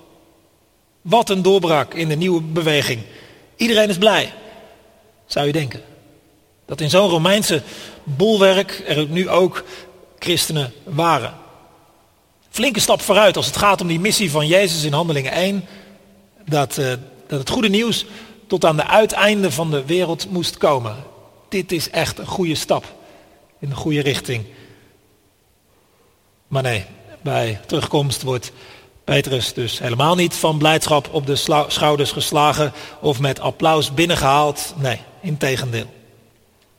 Wat 1.02 1.30
een 1.30 1.42
doorbraak 1.42 1.94
in 1.94 2.08
de 2.08 2.16
nieuwe 2.16 2.42
beweging. 2.42 3.02
Iedereen 3.56 3.90
is 3.90 3.98
blij, 3.98 4.34
zou 5.26 5.46
je 5.46 5.52
denken. 5.52 5.82
Dat 6.66 6.82
in 6.82 6.90
zo'n 6.90 7.10
Romeinse 7.10 7.62
bolwerk 8.04 8.84
er 8.88 9.08
nu 9.08 9.30
ook 9.30 9.64
christenen 10.20 10.74
waren. 10.84 11.34
Flinke 12.50 12.80
stap 12.80 13.02
vooruit 13.02 13.38
als 13.38 13.46
het 13.46 13.58
gaat 13.58 13.82
om 13.82 13.88
die 13.88 14.00
missie 14.00 14.32
van 14.32 14.48
Jezus 14.48 14.84
in 14.84 14.94
Handelingen 14.94 15.32
1. 15.32 15.66
Dat, 16.46 16.78
uh, 16.78 16.94
dat 17.28 17.40
het 17.40 17.50
goede 17.50 17.70
nieuws 17.70 18.06
tot 18.48 18.66
aan 18.66 18.76
de 18.76 18.88
uiteinde 18.88 19.52
van 19.52 19.72
de 19.72 19.86
wereld 19.86 20.30
moest 20.30 20.58
komen. 20.58 20.96
Dit 21.50 21.72
is 21.72 21.90
echt 21.90 22.20
een 22.20 22.26
goede 22.26 22.56
stap 22.56 22.86
in 23.60 23.70
de 23.70 23.76
goede 23.76 24.02
richting. 24.02 24.46
Maar 26.48 26.64
nee, 26.64 26.86
bij 27.22 27.60
terugkomst 27.66 28.22
wordt 28.22 28.52
Petrus 29.04 29.54
dus 29.54 29.80
helemaal 29.80 30.16
niet 30.16 30.34
van 30.34 30.58
blijdschap 30.58 31.10
op 31.12 31.26
de 31.26 31.36
schouders 31.68 32.12
geslagen 32.12 32.74
of 33.02 33.20
met 33.20 33.40
applaus 33.40 33.94
binnengehaald. 33.94 34.74
Nee, 34.78 35.00
integendeel. 35.22 35.86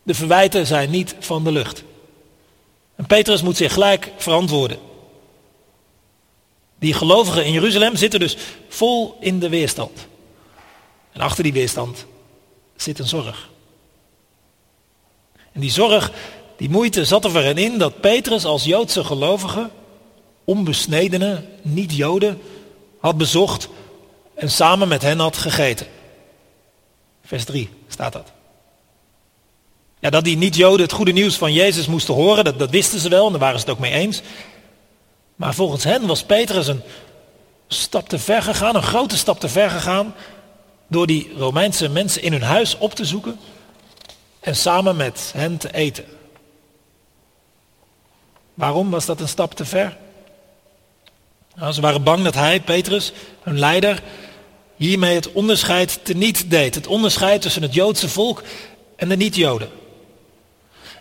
De 0.02 0.14
verwijten 0.14 0.66
zijn 0.66 0.90
niet 0.90 1.16
van 1.18 1.44
de 1.44 1.52
lucht. 1.52 1.82
En 2.96 3.06
Petrus 3.06 3.42
moet 3.42 3.56
zich 3.56 3.72
gelijk 3.72 4.12
verantwoorden. 4.16 4.78
Die 6.80 6.94
gelovigen 6.94 7.44
in 7.44 7.52
Jeruzalem 7.52 7.96
zitten 7.96 8.20
dus 8.20 8.37
vol 8.68 9.16
in 9.20 9.38
de 9.38 9.49
weerstand. 9.49 10.06
En 11.12 11.20
achter 11.20 11.42
die 11.42 11.52
weerstand 11.52 12.06
zit 12.76 12.99
een 12.99 13.08
zorg. 13.08 13.49
En 15.52 15.60
die 15.60 15.70
zorg, 15.70 16.12
die 16.56 16.70
moeite 16.70 17.04
zat 17.04 17.25
er 17.25 17.37
erin 17.37 17.58
in 17.58 17.78
dat 17.78 18.00
Petrus 18.00 18.44
als 18.44 18.64
Joodse 18.64 19.04
gelovige 19.04 19.70
onbesnedenen, 20.44 21.49
niet-Joden, 21.62 22.40
had 23.00 23.16
bezocht 23.16 23.68
en 24.34 24.50
samen 24.50 24.88
met 24.88 25.02
hen 25.02 25.18
had 25.18 25.37
gegeten. 25.37 25.87
Vers 27.25 27.44
3 27.44 27.68
staat 27.88 28.12
dat. 28.12 28.32
Ja, 29.99 30.10
dat 30.10 30.25
die 30.25 30.37
niet-Joden 30.37 30.87
het 30.87 30.92
goede 30.92 31.12
nieuws 31.12 31.37
van 31.37 31.52
Jezus 31.52 31.87
moesten 31.87 32.14
horen, 32.14 32.44
dat, 32.44 32.58
dat 32.58 32.70
wisten 32.70 33.00
ze 33.00 33.08
wel 33.08 33.26
en 33.26 33.30
daar 33.30 33.40
waren 33.40 33.60
ze 33.60 33.64
het 33.64 33.75
ook 33.75 33.80
mee 33.80 33.92
eens. 33.92 34.22
Maar 35.40 35.54
volgens 35.54 35.85
hen 35.85 36.06
was 36.06 36.23
Petrus 36.23 36.66
een 36.66 36.82
stap 37.68 38.09
te 38.09 38.18
ver 38.18 38.42
gegaan, 38.42 38.76
een 38.76 38.82
grote 38.82 39.16
stap 39.16 39.40
te 39.40 39.49
ver 39.49 39.70
gegaan, 39.70 40.14
door 40.87 41.06
die 41.06 41.32
Romeinse 41.37 41.88
mensen 41.88 42.23
in 42.23 42.32
hun 42.32 42.42
huis 42.42 42.78
op 42.78 42.94
te 42.94 43.04
zoeken 43.04 43.38
en 44.40 44.56
samen 44.56 44.97
met 44.97 45.32
hen 45.37 45.56
te 45.56 45.75
eten. 45.75 46.04
Waarom 48.54 48.90
was 48.90 49.06
dat 49.06 49.20
een 49.20 49.28
stap 49.28 49.54
te 49.54 49.64
ver? 49.64 49.97
Nou, 51.54 51.73
ze 51.73 51.80
waren 51.80 52.02
bang 52.02 52.25
dat 52.25 52.35
hij, 52.35 52.61
Petrus, 52.61 53.12
hun 53.42 53.59
leider, 53.59 54.02
hiermee 54.76 55.14
het 55.14 55.32
onderscheid 55.32 56.04
teniet 56.04 56.50
deed. 56.50 56.75
Het 56.75 56.87
onderscheid 56.87 57.42
tussen 57.42 57.62
het 57.62 57.75
Joodse 57.75 58.09
volk 58.09 58.42
en 58.97 59.09
de 59.09 59.16
niet-Joden. 59.16 59.70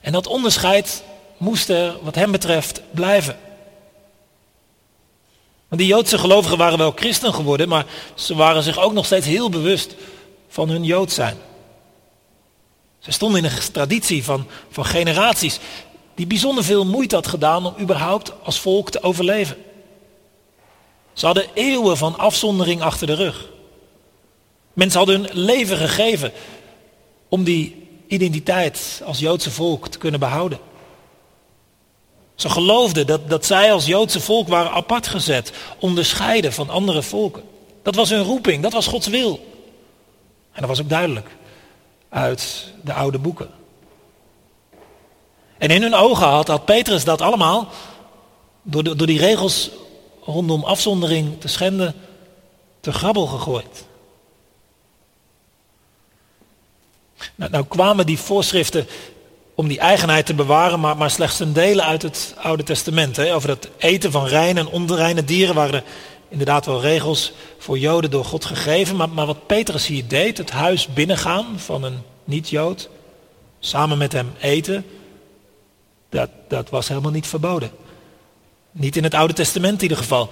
En 0.01 0.12
dat 0.12 0.27
onderscheid 0.27 1.03
moest 1.38 1.69
er, 1.69 1.98
wat 2.01 2.15
hem 2.15 2.31
betreft, 2.31 2.81
blijven. 2.91 3.49
Want 5.69 5.81
die 5.81 5.89
Joodse 5.89 6.17
gelovigen 6.17 6.57
waren 6.57 6.77
wel 6.77 6.91
christen 6.95 7.33
geworden, 7.33 7.69
maar 7.69 7.85
ze 8.15 8.35
waren 8.35 8.63
zich 8.63 8.79
ook 8.79 8.93
nog 8.93 9.05
steeds 9.05 9.25
heel 9.25 9.49
bewust 9.49 9.95
van 10.47 10.69
hun 10.69 10.83
Jood 10.83 11.11
zijn. 11.11 11.38
Ze 12.99 13.11
stonden 13.11 13.43
in 13.43 13.51
een 13.51 13.71
traditie 13.71 14.23
van, 14.23 14.47
van 14.69 14.85
generaties 14.85 15.59
die 16.15 16.27
bijzonder 16.27 16.63
veel 16.63 16.85
moeite 16.85 17.15
had 17.15 17.27
gedaan 17.27 17.65
om 17.65 17.73
überhaupt 17.79 18.31
als 18.43 18.59
volk 18.59 18.89
te 18.89 19.03
overleven. 19.03 19.57
Ze 21.13 21.25
hadden 21.25 21.45
eeuwen 21.53 21.97
van 21.97 22.17
afzondering 22.17 22.81
achter 22.81 23.07
de 23.07 23.13
rug. 23.13 23.49
Mensen 24.73 24.97
hadden 24.97 25.21
hun 25.21 25.29
leven 25.33 25.77
gegeven 25.77 26.31
om 27.29 27.43
die 27.43 27.88
identiteit 28.07 29.01
als 29.05 29.19
Joodse 29.19 29.51
volk 29.51 29.88
te 29.88 29.97
kunnen 29.97 30.19
behouden. 30.19 30.59
Ze 32.39 32.50
geloofden 32.50 33.08
dat, 33.08 33.29
dat 33.29 33.46
zij 33.46 33.74
als 33.74 33.86
Joodse 33.86 34.19
volk 34.19 34.48
waren 34.48 34.72
apart 34.72 35.08
gezet, 35.08 35.51
onderscheiden 35.79 36.53
van 36.53 36.69
andere 36.69 37.01
volken. 37.03 37.43
Dat 37.84 37.96
was 37.96 38.10
hun 38.10 38.24
roeping, 38.24 38.63
dat 38.63 38.74
was 38.74 38.88
Gods 38.88 39.08
wil. 39.08 39.39
En 40.51 40.60
dat 40.60 40.69
was 40.69 40.81
ook 40.81 40.89
duidelijk 40.89 41.27
uit 42.10 42.74
de 42.84 42.93
oude 42.93 43.19
boeken. 43.19 43.50
En 45.58 45.69
in 45.69 45.81
hun 45.81 45.96
ogen 45.96 46.27
had, 46.27 46.48
had 46.48 46.65
Petrus 46.65 47.03
dat 47.03 47.22
allemaal 47.22 47.67
door, 48.62 48.84
door 48.84 49.08
die 49.08 49.19
regels 49.19 49.69
rondom 50.24 50.63
afzondering 50.63 51.41
te 51.41 51.48
schenden 51.48 51.96
te 52.79 52.91
grabbel 52.91 53.25
gegooid. 53.25 53.86
Nou, 57.36 57.51
nou, 57.51 57.65
kwamen 57.65 58.05
die 58.05 58.19
voorschriften 58.19 58.88
om 59.60 59.68
die 59.68 59.80
eigenheid 59.80 60.25
te 60.25 60.34
bewaren, 60.34 60.80
maar, 60.80 60.98
maar 60.98 61.10
slechts 61.10 61.39
een 61.39 61.54
delen 61.54 61.86
uit 61.86 62.01
het 62.01 62.34
Oude 62.38 62.63
Testament. 62.63 63.16
Hè. 63.16 63.36
Over 63.36 63.50
het 63.50 63.70
eten 63.78 64.12
van 64.12 64.25
reine 64.25 64.60
en 64.60 64.68
onreine 64.68 65.24
dieren 65.24 65.56
waren 65.56 65.74
er 65.74 65.84
inderdaad 66.30 66.66
wel 66.66 66.82
regels 66.82 67.32
voor 67.58 67.78
Joden 67.78 68.12
door 68.12 68.25
God 68.25 68.46
gegeven. 68.46 68.96
Maar, 68.96 69.10
maar 69.10 69.25
wat 69.25 69.48
Petrus 69.48 69.88
hier 69.88 70.08
deed, 70.08 70.38
het 70.38 70.50
huis 70.50 70.88
binnengaan 70.88 71.46
van 71.56 71.84
een 71.84 71.98
niet-Jood, 72.24 72.89
samen 73.60 73.98
met 73.98 74.12
hem 74.12 74.32
eten, 74.39 74.86
dat, 76.10 76.30
dat 76.48 76.70
was 76.70 76.88
helemaal 76.88 77.12
niet 77.12 77.28
verboden. 77.28 77.72
Niet 78.72 78.96
in 78.96 79.04
het 79.04 79.13
Oude 79.13 79.34
Testament 79.34 79.75
in 79.75 79.82
ieder 79.82 79.98
geval. 79.98 80.30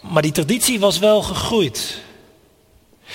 Maar 0.00 0.22
die 0.22 0.32
traditie 0.32 0.80
was 0.80 0.98
wel 0.98 1.22
gegroeid. 1.22 2.00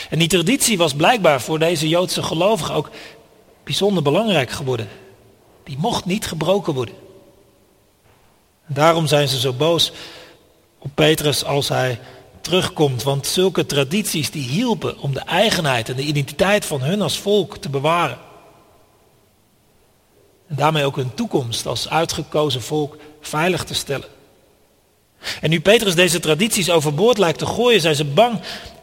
En 0.09 0.19
die 0.19 0.27
traditie 0.27 0.77
was 0.77 0.93
blijkbaar 0.93 1.41
voor 1.41 1.59
deze 1.59 1.87
Joodse 1.87 2.23
gelovigen 2.23 2.75
ook 2.75 2.89
bijzonder 3.63 4.03
belangrijk 4.03 4.51
geworden. 4.51 4.87
Die 5.67 5.77
mocht 5.77 6.05
niet 6.05 6.25
gebroken 6.25 6.73
worden. 6.73 6.95
En 8.67 8.73
daarom 8.73 9.07
zijn 9.07 9.27
ze 9.27 9.39
zo 9.39 9.53
boos 9.53 9.91
op 10.79 10.91
Petrus 10.93 11.45
als 11.45 11.69
hij 11.69 11.99
terugkomt. 12.41 13.03
Want 13.03 13.27
zulke 13.27 13.65
tradities 13.65 14.31
die 14.31 14.47
hielpen 14.47 14.99
om 14.99 15.13
de 15.13 15.19
eigenheid 15.19 15.89
en 15.89 15.95
de 15.95 16.01
identiteit 16.01 16.65
van 16.65 16.81
hun 16.81 17.01
als 17.01 17.19
volk 17.19 17.57
te 17.57 17.69
bewaren. 17.69 18.17
En 20.47 20.55
daarmee 20.55 20.85
ook 20.85 20.95
hun 20.95 21.13
toekomst 21.13 21.65
als 21.65 21.89
uitgekozen 21.89 22.61
volk 22.61 22.97
veilig 23.21 23.63
te 23.63 23.73
stellen. 23.73 24.07
En 25.41 25.49
nu 25.49 25.61
Petrus 25.61 25.95
deze 25.95 26.19
tradities 26.19 26.69
overboord 26.69 27.17
lijkt 27.17 27.39
te 27.39 27.45
gooien, 27.45 27.81
zijn 27.81 27.95
ze 27.95 28.05
bang 28.05 28.39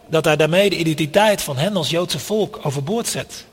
dat 0.06 0.24
hij 0.24 0.36
daarmee 0.36 0.70
de 0.70 0.76
identiteit 0.76 1.42
van 1.42 1.56
hen 1.56 1.76
als 1.76 1.90
Joodse 1.90 2.18
volk 2.18 2.60
overboord 2.62 3.06
zet. 3.06 3.44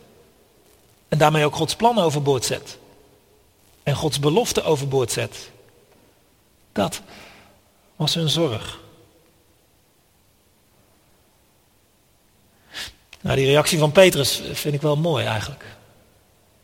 En 1.07 1.17
daarmee 1.17 1.45
ook 1.45 1.55
Gods 1.55 1.75
plan 1.75 1.99
overboord 1.99 2.45
zet. 2.45 2.79
En 3.83 3.95
Gods 3.95 4.19
belofte 4.19 4.63
overboord 4.63 5.11
zet. 5.11 5.49
Dat 6.71 7.01
was 7.95 8.13
hun 8.13 8.29
zorg. 8.29 8.79
Nou, 13.21 13.35
die 13.35 13.45
reactie 13.45 13.79
van 13.79 13.91
Petrus 13.91 14.41
vind 14.53 14.73
ik 14.75 14.81
wel 14.81 14.95
mooi 14.95 15.25
eigenlijk. 15.25 15.65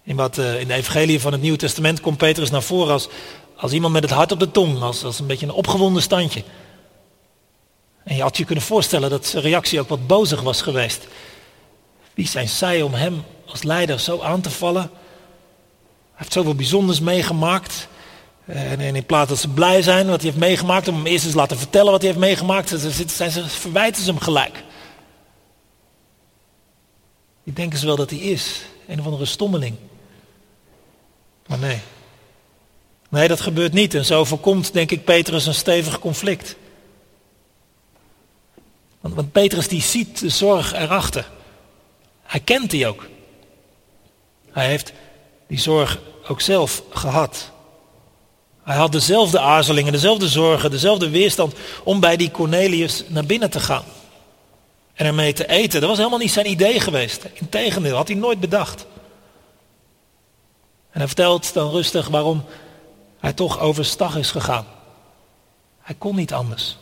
In, 0.03 0.15
wat, 0.15 0.37
uh, 0.37 0.59
in 0.59 0.67
de 0.67 0.73
evangelie 0.73 1.21
van 1.21 1.31
het 1.31 1.41
Nieuwe 1.41 1.57
Testament 1.57 2.01
komt 2.01 2.17
Petrus 2.17 2.49
naar 2.49 2.63
voren 2.63 2.93
als, 2.93 3.07
als 3.55 3.71
iemand 3.71 3.93
met 3.93 4.03
het 4.03 4.11
hart 4.11 4.31
op 4.31 4.39
de 4.39 4.51
tong, 4.51 4.81
als, 4.81 5.03
als 5.03 5.19
een 5.19 5.27
beetje 5.27 5.45
een 5.45 5.51
opgewonden 5.51 6.01
standje. 6.01 6.43
En 8.03 8.15
je 8.15 8.21
had 8.21 8.37
je 8.37 8.45
kunnen 8.45 8.63
voorstellen 8.63 9.09
dat 9.09 9.25
zijn 9.25 9.43
reactie 9.43 9.79
ook 9.79 9.89
wat 9.89 10.07
bozig 10.07 10.41
was 10.41 10.61
geweest. 10.61 11.07
Wie 12.13 12.27
zijn 12.27 12.49
zij 12.49 12.81
om 12.81 12.93
hem 12.93 13.23
als 13.45 13.63
leider 13.63 13.99
zo 13.99 14.21
aan 14.21 14.41
te 14.41 14.49
vallen? 14.49 14.91
Heeft 16.17 16.33
zoveel 16.33 16.55
bijzonders 16.55 16.99
meegemaakt. 16.99 17.87
En 18.45 18.95
in 18.95 19.05
plaats 19.05 19.29
dat 19.29 19.39
ze 19.39 19.49
blij 19.49 19.81
zijn 19.81 20.07
wat 20.07 20.21
hij 20.21 20.29
heeft 20.29 20.41
meegemaakt, 20.41 20.87
om 20.87 20.95
hem 20.95 21.05
eerst 21.05 21.25
eens 21.25 21.33
laten 21.33 21.57
vertellen 21.57 21.91
wat 21.91 22.01
hij 22.01 22.09
heeft 22.09 22.21
meegemaakt, 22.21 22.69
zijn 23.07 23.31
ze, 23.31 23.47
verwijten 23.47 24.03
ze 24.03 24.09
hem 24.09 24.19
gelijk. 24.19 24.63
Die 27.43 27.53
denken 27.53 27.79
ze 27.79 27.85
wel 27.85 27.95
dat 27.95 28.09
hij 28.09 28.19
is, 28.19 28.61
een 28.87 28.99
of 28.99 29.05
andere 29.05 29.25
stommeling. 29.25 29.75
Maar 31.47 31.57
nee. 31.57 31.79
Nee, 33.09 33.27
dat 33.27 33.41
gebeurt 33.41 33.73
niet. 33.73 33.93
En 33.93 34.05
zo 34.05 34.23
voorkomt, 34.23 34.73
denk 34.73 34.91
ik, 34.91 35.05
Petrus 35.05 35.45
een 35.45 35.53
stevig 35.53 35.99
conflict. 35.99 36.55
Want, 38.99 39.15
want 39.15 39.31
Petrus 39.31 39.67
die 39.67 39.81
ziet 39.81 40.19
de 40.19 40.29
zorg 40.29 40.73
erachter. 40.73 41.29
Hij 42.23 42.39
kent 42.39 42.69
die 42.69 42.87
ook. 42.87 43.07
Hij 44.51 44.67
heeft 44.67 44.93
die 45.47 45.59
zorg 45.59 45.99
ook 46.27 46.41
zelf 46.41 46.83
gehad. 46.89 47.51
Hij 48.63 48.75
had 48.75 48.91
dezelfde 48.91 49.39
aarzelingen, 49.39 49.91
dezelfde 49.91 50.27
zorgen, 50.27 50.71
dezelfde 50.71 51.09
weerstand 51.09 51.53
om 51.83 51.99
bij 51.99 52.17
die 52.17 52.31
Cornelius 52.31 53.03
naar 53.07 53.25
binnen 53.25 53.49
te 53.49 53.59
gaan. 53.59 53.83
En 54.93 55.05
ermee 55.05 55.33
te 55.33 55.47
eten. 55.47 55.79
Dat 55.79 55.89
was 55.89 55.97
helemaal 55.97 56.19
niet 56.19 56.31
zijn 56.31 56.49
idee 56.49 56.79
geweest. 56.79 57.25
Integendeel, 57.33 57.95
had 57.95 58.07
hij 58.07 58.17
nooit 58.17 58.39
bedacht. 58.39 58.85
En 60.91 60.99
hij 60.99 61.07
vertelt 61.07 61.53
dan 61.53 61.69
rustig 61.69 62.07
waarom 62.07 62.43
hij 63.19 63.33
toch 63.33 63.59
overstag 63.59 64.15
is 64.15 64.31
gegaan. 64.31 64.65
Hij 65.81 65.95
kon 65.95 66.15
niet 66.15 66.33
anders. 66.33 66.77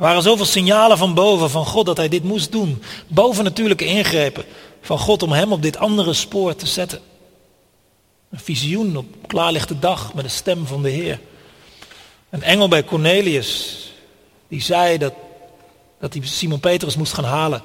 Er 0.00 0.06
waren 0.06 0.22
zoveel 0.22 0.44
signalen 0.44 0.98
van 0.98 1.14
boven 1.14 1.50
van 1.50 1.66
God 1.66 1.86
dat 1.86 1.96
hij 1.96 2.08
dit 2.08 2.24
moest 2.24 2.52
doen. 2.52 2.82
Boven 3.06 3.44
natuurlijke 3.44 3.84
ingrepen 3.84 4.44
van 4.80 4.98
God 4.98 5.22
om 5.22 5.32
hem 5.32 5.52
op 5.52 5.62
dit 5.62 5.76
andere 5.76 6.12
spoor 6.12 6.54
te 6.54 6.66
zetten. 6.66 7.00
Een 8.30 8.38
visioen 8.38 8.96
op 8.96 9.06
klaarlichte 9.26 9.78
dag 9.78 10.14
met 10.14 10.24
de 10.24 10.30
stem 10.30 10.66
van 10.66 10.82
de 10.82 10.90
Heer. 10.90 11.20
Een 12.30 12.42
engel 12.42 12.68
bij 12.68 12.84
Cornelius 12.84 13.76
die 14.48 14.62
zei 14.62 14.98
dat, 14.98 15.12
dat 15.98 16.14
hij 16.14 16.26
Simon 16.26 16.60
Petrus 16.60 16.96
moest 16.96 17.12
gaan 17.12 17.24
halen. 17.24 17.62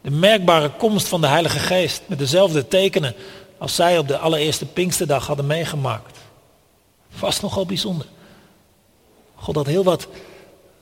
De 0.00 0.10
merkbare 0.10 0.70
komst 0.70 1.08
van 1.08 1.20
de 1.20 1.26
Heilige 1.26 1.58
Geest 1.58 2.02
met 2.06 2.18
dezelfde 2.18 2.68
tekenen 2.68 3.14
als 3.58 3.74
zij 3.74 3.98
op 3.98 4.08
de 4.08 4.18
allereerste 4.18 4.66
Pinksterdag 4.66 5.26
hadden 5.26 5.46
meegemaakt. 5.46 6.18
Vast 7.10 7.42
nogal 7.42 7.66
bijzonder. 7.66 8.06
God 9.34 9.54
had 9.54 9.66
heel 9.66 9.84
wat 9.84 10.08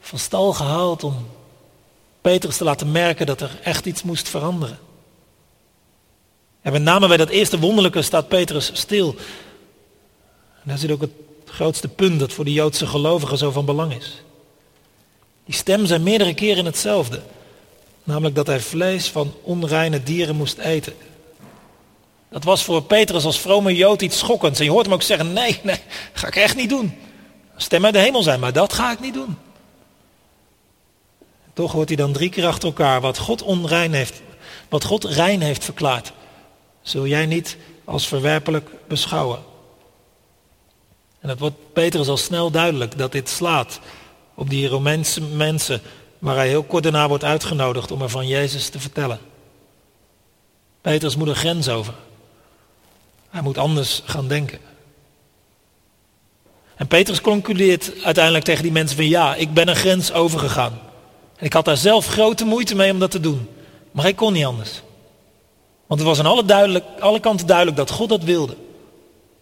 van 0.05 0.19
stal 0.19 0.53
gehaald 0.53 1.05
om 1.05 1.27
Petrus 2.21 2.57
te 2.57 2.65
laten 2.65 2.93
merken 2.93 3.27
dat 3.27 3.41
er 3.41 3.59
echt 3.63 3.87
iets 3.87 4.03
moest 4.03 4.29
veranderen. 4.29 4.79
En 6.63 6.73
met 6.73 6.83
name 6.83 7.09
bij 7.09 7.17
dat 7.17 7.29
eerste 7.29 7.59
wonderlijke 7.59 8.03
staat 8.03 8.29
Petrus 8.29 8.71
stil. 8.73 9.15
En 10.55 10.63
daar 10.63 10.79
zit 10.79 10.91
ook 10.91 11.01
het 11.01 11.11
grootste 11.45 11.89
punt 11.89 12.21
dat 12.21 12.33
voor 12.33 12.45
de 12.45 12.53
Joodse 12.53 12.87
gelovigen 12.87 13.39
zo 13.39 13.51
van 13.51 13.65
belang 13.65 13.95
is. 13.95 14.23
Die 15.45 15.55
stem 15.55 15.87
zijn 15.87 16.03
meerdere 16.03 16.35
keren 16.35 16.65
hetzelfde. 16.65 17.21
Namelijk 18.05 18.35
dat 18.35 18.47
hij 18.47 18.61
vlees 18.61 19.09
van 19.09 19.35
onreine 19.43 20.03
dieren 20.03 20.37
moest 20.37 20.59
eten. 20.59 20.95
Dat 22.31 22.45
was 22.45 22.65
voor 22.65 22.83
Petrus 22.83 23.25
als 23.25 23.41
vrome 23.41 23.75
Jood 23.75 24.03
iets 24.03 24.19
schokkends. 24.19 24.59
En 24.59 24.65
je 24.65 24.71
hoort 24.71 24.85
hem 24.85 24.95
ook 24.95 25.03
zeggen, 25.03 25.33
nee, 25.33 25.61
nee, 25.63 25.81
ga 26.13 26.27
ik 26.27 26.37
echt 26.37 26.57
niet 26.57 26.69
doen. 26.69 26.99
Stem 27.57 27.85
uit 27.85 27.95
de 27.95 28.01
hemel 28.01 28.23
zijn, 28.23 28.41
maar 28.41 28.53
dat 28.53 28.73
ga 28.73 28.93
ik 28.93 29.01
niet 29.01 29.15
doen. 29.15 29.37
Toch 31.55 31.73
hoort 31.73 31.89
hij 31.89 31.97
dan 31.97 32.13
drie 32.13 32.31
keer 32.31 32.47
achter 32.47 32.69
elkaar 32.69 33.01
wat 33.01 33.19
God 33.19 33.43
onrein 33.43 33.93
heeft, 33.93 34.23
wat 34.69 34.85
God 34.85 35.05
rein 35.05 35.41
heeft 35.41 35.65
verklaard. 35.65 36.13
Zul 36.83 37.07
jij 37.07 37.27
niet 37.27 37.57
als 37.85 38.09
verwerpelijk 38.09 38.71
beschouwen. 38.89 39.39
En 41.21 41.29
het 41.29 41.39
wordt 41.39 41.73
Petrus 41.73 42.09
al 42.09 42.17
snel 42.17 42.51
duidelijk 42.51 42.99
dat 42.99 43.13
dit 43.13 43.29
slaat 43.29 43.81
op 44.35 44.51
die 44.51 44.69
Romeinse 44.69 45.21
mensen 45.21 45.81
waar 46.19 46.37
hij 46.37 46.49
heel 46.49 46.63
kort 46.63 46.83
daarna 46.83 47.09
wordt 47.09 47.25
uitgenodigd 47.25 47.91
om 47.91 48.03
er 48.03 48.09
van 48.09 48.27
Jezus 48.27 48.69
te 48.69 48.81
vertellen. 48.81 49.19
Petrus 50.81 51.17
moet 51.17 51.29
een 51.29 51.35
grens 51.35 51.69
over. 51.69 51.95
Hij 53.31 53.43
moet 53.43 53.59
anders 53.59 54.03
gaan 54.05 54.29
denken. 54.29 54.59
En 56.77 56.87
Petrus 56.87 57.21
concludeert 57.21 58.03
uiteindelijk 58.03 58.45
tegen 58.45 58.63
die 58.63 58.73
mensen 58.73 58.97
van 58.97 59.09
ja, 59.09 59.35
ik 59.35 59.55
ben 59.55 59.69
een 59.69 59.77
grens 59.77 60.13
overgegaan. 60.13 60.81
En 61.45 61.51
ik 61.51 61.57
had 61.57 61.65
daar 61.65 61.77
zelf 61.77 62.07
grote 62.07 62.45
moeite 62.45 62.75
mee 62.75 62.93
om 62.93 62.99
dat 62.99 63.11
te 63.11 63.21
doen. 63.21 63.49
Maar 63.93 64.07
ik 64.07 64.17
kon 64.17 64.33
niet 64.33 64.45
anders. 64.45 64.83
Want 65.87 66.01
het 66.01 66.09
was 66.09 66.19
aan 66.19 66.27
alle, 66.27 66.45
duidelijk, 66.45 66.85
alle 67.01 67.21
kanten 67.21 67.47
duidelijk 67.47 67.77
dat 67.77 67.91
God 67.91 68.09
dat 68.09 68.23
wilde. 68.23 68.57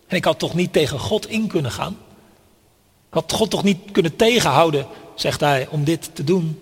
En 0.06 0.16
ik 0.16 0.24
had 0.24 0.38
toch 0.38 0.54
niet 0.54 0.72
tegen 0.72 0.98
God 0.98 1.28
in 1.28 1.46
kunnen 1.46 1.70
gaan. 1.70 1.92
Ik 3.08 3.14
had 3.14 3.32
God 3.32 3.50
toch 3.50 3.62
niet 3.62 3.78
kunnen 3.92 4.16
tegenhouden, 4.16 4.86
zegt 5.14 5.40
hij, 5.40 5.66
om 5.70 5.84
dit 5.84 6.14
te 6.14 6.24
doen. 6.24 6.60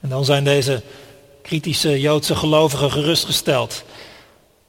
En 0.00 0.08
dan 0.08 0.24
zijn 0.24 0.44
deze 0.44 0.82
kritische 1.42 2.00
Joodse 2.00 2.36
gelovigen 2.36 2.90
gerustgesteld. 2.90 3.84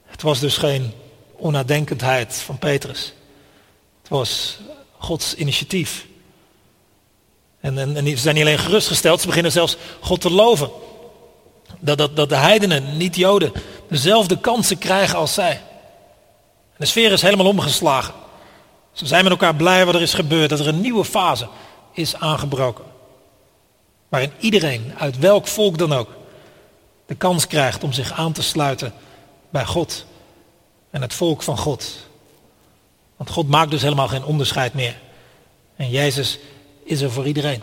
Het 0.05 0.21
was 0.21 0.39
dus 0.39 0.57
geen 0.57 0.91
onnadenkendheid 1.35 2.35
van 2.35 2.57
Petrus. 2.57 3.13
Het 4.01 4.09
was 4.09 4.59
Gods 4.97 5.35
initiatief. 5.35 6.11
En, 7.63 7.77
en, 7.77 8.07
ze 8.07 8.17
zijn 8.17 8.35
niet 8.35 8.43
alleen 8.43 8.59
gerustgesteld, 8.59 9.21
ze 9.21 9.27
beginnen 9.27 9.51
zelfs 9.51 9.77
God 9.99 10.21
te 10.21 10.31
loven. 10.31 10.69
Dat, 11.79 11.97
dat, 11.97 12.15
dat 12.15 12.29
de 12.29 12.35
heidenen, 12.35 12.97
niet-Joden, 12.97 13.51
dezelfde 13.89 14.37
kansen 14.37 14.77
krijgen 14.77 15.17
als 15.17 15.33
zij. 15.33 15.51
En 16.71 16.77
de 16.77 16.85
sfeer 16.85 17.11
is 17.11 17.21
helemaal 17.21 17.45
omgeslagen. 17.45 18.13
Ze 18.91 19.05
zijn 19.05 19.23
met 19.23 19.31
elkaar 19.31 19.55
blij 19.55 19.85
wat 19.85 19.95
er 19.95 20.01
is 20.01 20.13
gebeurd, 20.13 20.49
dat 20.49 20.59
er 20.59 20.67
een 20.67 20.81
nieuwe 20.81 21.05
fase 21.05 21.47
is 21.93 22.15
aangebroken. 22.15 22.83
Waarin 24.09 24.31
iedereen, 24.39 24.93
uit 24.97 25.19
welk 25.19 25.47
volk 25.47 25.77
dan 25.77 25.93
ook, 25.93 26.09
de 27.05 27.15
kans 27.15 27.47
krijgt 27.47 27.83
om 27.83 27.93
zich 27.93 28.11
aan 28.13 28.31
te 28.31 28.43
sluiten 28.43 28.93
bij 29.49 29.65
God 29.65 30.05
en 30.89 31.01
het 31.01 31.13
volk 31.13 31.43
van 31.43 31.57
God. 31.57 31.95
Want 33.17 33.29
God 33.29 33.47
maakt 33.47 33.71
dus 33.71 33.81
helemaal 33.81 34.07
geen 34.07 34.25
onderscheid 34.25 34.73
meer. 34.73 34.95
En 35.75 35.89
Jezus 35.89 36.39
is 36.83 37.01
er 37.01 37.11
voor 37.11 37.27
iedereen. 37.27 37.61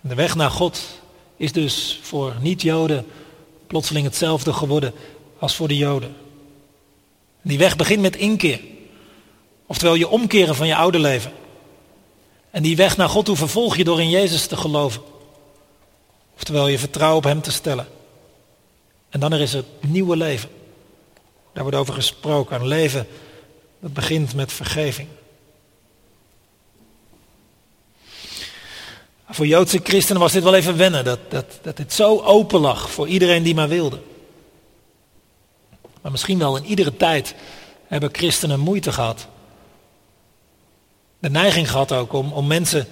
De 0.00 0.14
weg 0.14 0.34
naar 0.34 0.50
God 0.50 0.80
is 1.36 1.52
dus 1.52 1.98
voor 2.02 2.34
niet-Joden 2.40 3.06
plotseling 3.66 4.04
hetzelfde 4.04 4.52
geworden 4.52 4.92
als 5.38 5.56
voor 5.56 5.68
de 5.68 5.76
Joden. 5.76 6.16
Die 7.42 7.58
weg 7.58 7.76
begint 7.76 8.00
met 8.00 8.16
inkeer. 8.16 8.60
Oftewel 9.66 9.94
je 9.94 10.08
omkeren 10.08 10.54
van 10.54 10.66
je 10.66 10.76
oude 10.76 10.98
leven. 10.98 11.32
En 12.50 12.62
die 12.62 12.76
weg 12.76 12.96
naar 12.96 13.08
God 13.08 13.24
toe 13.24 13.36
vervolg 13.36 13.76
je 13.76 13.84
door 13.84 14.00
in 14.00 14.10
Jezus 14.10 14.46
te 14.46 14.56
geloven. 14.56 15.02
Oftewel 16.34 16.68
je 16.68 16.78
vertrouwen 16.78 17.18
op 17.18 17.24
Hem 17.24 17.40
te 17.40 17.52
stellen. 17.52 17.86
En 19.08 19.20
dan 19.20 19.32
er 19.32 19.40
is 19.40 19.52
het 19.52 19.66
nieuwe 19.80 20.16
leven. 20.16 20.48
Daar 21.52 21.62
wordt 21.62 21.78
over 21.78 21.94
gesproken. 21.94 22.60
Een 22.60 22.66
leven 22.66 23.06
dat 23.80 23.92
begint 23.92 24.34
met 24.34 24.52
vergeving. 24.52 25.08
Voor 29.30 29.46
Joodse 29.46 29.80
christenen 29.82 30.20
was 30.20 30.32
dit 30.32 30.42
wel 30.42 30.54
even 30.54 30.76
wennen, 30.76 31.04
dat, 31.04 31.18
dat, 31.28 31.58
dat 31.62 31.76
dit 31.76 31.92
zo 31.92 32.20
open 32.20 32.60
lag 32.60 32.90
voor 32.90 33.08
iedereen 33.08 33.42
die 33.42 33.54
maar 33.54 33.68
wilde. 33.68 33.98
Maar 36.00 36.10
misschien 36.10 36.38
wel 36.38 36.56
in 36.56 36.64
iedere 36.64 36.96
tijd 36.96 37.34
hebben 37.86 38.08
christenen 38.12 38.60
moeite 38.60 38.92
gehad. 38.92 39.26
De 41.18 41.30
neiging 41.30 41.70
gehad 41.70 41.92
ook 41.92 42.12
om, 42.12 42.32
om 42.32 42.46
mensen 42.46 42.88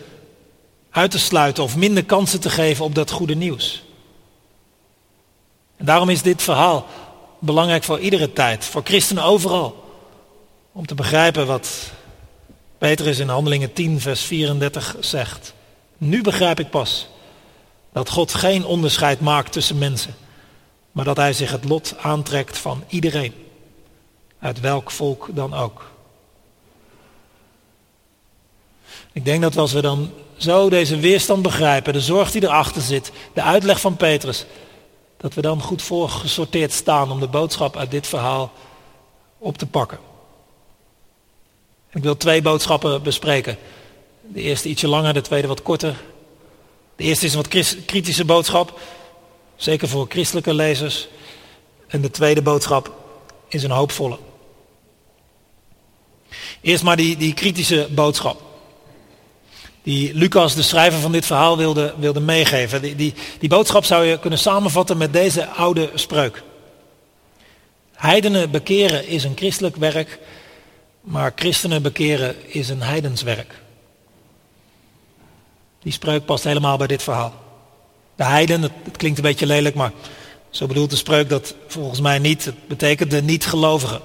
uit 0.90 1.10
te 1.10 1.18
sluiten 1.18 1.62
of 1.62 1.76
minder 1.76 2.04
kansen 2.04 2.40
te 2.40 2.50
geven 2.50 2.84
op 2.84 2.94
dat 2.94 3.10
goede 3.10 3.34
nieuws. 3.34 3.82
En 5.76 5.84
daarom 5.84 6.08
is 6.08 6.22
dit 6.22 6.42
verhaal 6.42 6.86
belangrijk 7.38 7.84
voor 7.84 8.00
iedere 8.00 8.32
tijd, 8.32 8.64
voor 8.64 8.82
christenen 8.84 9.22
overal. 9.22 9.84
Om 10.72 10.86
te 10.86 10.94
begrijpen 10.94 11.46
wat 11.46 11.90
Petrus 12.78 13.18
in 13.18 13.28
Handelingen 13.28 13.72
10, 13.72 14.00
vers 14.00 14.22
34 14.22 14.96
zegt. 15.00 15.54
Nu 15.98 16.22
begrijp 16.22 16.60
ik 16.60 16.70
pas 16.70 17.08
dat 17.92 18.10
God 18.10 18.34
geen 18.34 18.64
onderscheid 18.64 19.20
maakt 19.20 19.52
tussen 19.52 19.78
mensen, 19.78 20.14
maar 20.92 21.04
dat 21.04 21.16
Hij 21.16 21.32
zich 21.32 21.50
het 21.50 21.64
lot 21.64 21.94
aantrekt 22.00 22.58
van 22.58 22.84
iedereen, 22.88 23.34
uit 24.38 24.60
welk 24.60 24.90
volk 24.90 25.28
dan 25.32 25.54
ook. 25.54 25.90
Ik 29.12 29.24
denk 29.24 29.42
dat 29.42 29.56
als 29.56 29.72
we 29.72 29.80
dan 29.80 30.12
zo 30.36 30.68
deze 30.68 30.96
weerstand 30.96 31.42
begrijpen, 31.42 31.92
de 31.92 32.00
zorg 32.00 32.30
die 32.30 32.42
erachter 32.42 32.82
zit, 32.82 33.12
de 33.34 33.42
uitleg 33.42 33.80
van 33.80 33.96
Petrus, 33.96 34.44
dat 35.16 35.34
we 35.34 35.40
dan 35.40 35.62
goed 35.62 35.82
voorgesorteerd 35.82 36.72
staan 36.72 37.10
om 37.10 37.20
de 37.20 37.28
boodschap 37.28 37.76
uit 37.76 37.90
dit 37.90 38.06
verhaal 38.06 38.52
op 39.38 39.58
te 39.58 39.66
pakken. 39.66 39.98
Ik 41.90 42.02
wil 42.02 42.16
twee 42.16 42.42
boodschappen 42.42 43.02
bespreken. 43.02 43.58
De 44.32 44.42
eerste 44.42 44.68
ietsje 44.68 44.88
langer, 44.88 45.14
de 45.14 45.20
tweede 45.20 45.48
wat 45.48 45.62
korter. 45.62 45.96
De 46.96 47.04
eerste 47.04 47.26
is 47.26 47.34
een 47.34 47.42
wat 47.42 47.84
kritische 47.84 48.24
boodschap, 48.24 48.80
zeker 49.56 49.88
voor 49.88 50.06
christelijke 50.08 50.54
lezers. 50.54 51.08
En 51.86 52.00
de 52.00 52.10
tweede 52.10 52.42
boodschap 52.42 52.92
is 53.48 53.62
een 53.62 53.70
hoopvolle. 53.70 54.18
Eerst 56.60 56.82
maar 56.82 56.96
die, 56.96 57.16
die 57.16 57.34
kritische 57.34 57.88
boodschap. 57.90 58.42
Die 59.82 60.14
Lucas, 60.14 60.54
de 60.54 60.62
schrijver 60.62 61.00
van 61.00 61.12
dit 61.12 61.26
verhaal, 61.26 61.56
wilde, 61.56 61.94
wilde 61.98 62.20
meegeven. 62.20 62.82
Die, 62.82 62.96
die, 62.96 63.14
die 63.38 63.48
boodschap 63.48 63.84
zou 63.84 64.04
je 64.04 64.18
kunnen 64.18 64.38
samenvatten 64.38 64.96
met 64.96 65.12
deze 65.12 65.46
oude 65.46 65.90
spreuk. 65.94 66.42
Heidenen 67.92 68.50
bekeren 68.50 69.06
is 69.06 69.24
een 69.24 69.36
christelijk 69.36 69.76
werk, 69.76 70.18
maar 71.00 71.32
christenen 71.34 71.82
bekeren 71.82 72.36
is 72.52 72.68
een 72.68 72.82
heidenswerk. 72.82 73.54
Die 75.88 75.96
spreuk 75.96 76.24
past 76.24 76.44
helemaal 76.44 76.76
bij 76.76 76.86
dit 76.86 77.02
verhaal. 77.02 77.32
De 78.16 78.24
heiden, 78.24 78.62
het, 78.62 78.72
klinkt 78.96 79.18
een 79.18 79.24
beetje 79.24 79.46
lelijk, 79.46 79.74
maar 79.74 79.92
zo 80.50 80.66
bedoelt 80.66 80.90
de 80.90 80.96
spreuk 80.96 81.28
dat 81.28 81.54
volgens 81.66 82.00
mij 82.00 82.18
niet. 82.18 82.44
Het 82.44 82.68
betekent 82.68 83.10
de 83.10 83.22
niet-gelovigen. 83.22 84.00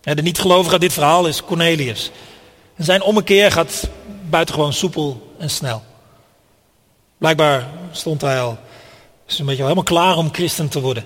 De 0.00 0.22
niet-gelovige 0.22 0.72
uit 0.72 0.80
dit 0.80 0.92
verhaal 0.92 1.26
is 1.26 1.44
Cornelius. 1.44 2.10
En 2.74 2.84
zijn 2.84 3.02
ommekeer 3.02 3.52
gaat 3.52 3.88
buitengewoon 4.28 4.72
soepel 4.72 5.34
en 5.38 5.50
snel. 5.50 5.82
Blijkbaar 7.18 7.68
stond 7.92 8.20
hij 8.20 8.40
al, 8.40 8.58
is 9.26 9.38
een 9.38 9.46
beetje 9.46 9.62
al 9.62 9.68
helemaal 9.68 9.90
klaar 9.90 10.16
om 10.16 10.32
christen 10.32 10.68
te 10.68 10.80
worden. 10.80 11.04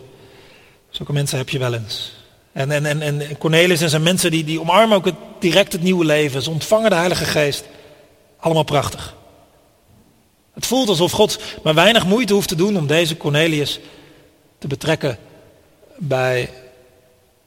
Zulke 0.88 1.12
mensen 1.12 1.38
heb 1.38 1.48
je 1.48 1.58
wel 1.58 1.74
eens. 1.74 2.12
En, 2.52 2.70
en, 2.70 2.86
en, 2.86 3.02
en 3.02 3.38
Cornelis 3.38 3.80
en 3.80 3.90
zijn 3.90 4.02
mensen 4.02 4.30
die, 4.30 4.44
die 4.44 4.60
omarmen 4.60 4.96
ook 4.96 5.10
direct 5.38 5.72
het 5.72 5.82
nieuwe 5.82 6.04
leven. 6.04 6.42
Ze 6.42 6.50
ontvangen 6.50 6.90
de 6.90 6.96
Heilige 6.96 7.24
Geest. 7.24 7.64
Allemaal 8.36 8.62
prachtig. 8.62 9.18
Het 10.60 10.68
voelt 10.68 10.88
alsof 10.88 11.12
God 11.12 11.38
maar 11.62 11.74
weinig 11.74 12.06
moeite 12.06 12.32
hoeft 12.32 12.48
te 12.48 12.54
doen 12.54 12.76
om 12.76 12.86
deze 12.86 13.16
Cornelius 13.16 13.78
te 14.58 14.66
betrekken 14.66 15.18
bij 15.96 16.50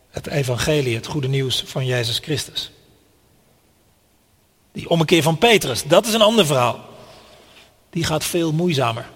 het 0.10 0.28
evangelie, 0.28 0.96
het 0.96 1.08
goede 1.08 1.28
nieuws 1.28 1.64
van 1.66 1.86
Jezus 1.86 2.18
Christus. 2.18 2.72
Die 4.72 4.90
ommekeer 4.90 5.24
van 5.24 5.38
Petrus, 5.38 5.84
dat 5.84 6.06
is 6.06 6.14
een 6.14 6.22
ander 6.22 6.46
verhaal. 6.46 6.80
Die 7.90 8.04
gaat 8.04 8.24
veel 8.24 8.52
moeizamer. 8.52 9.10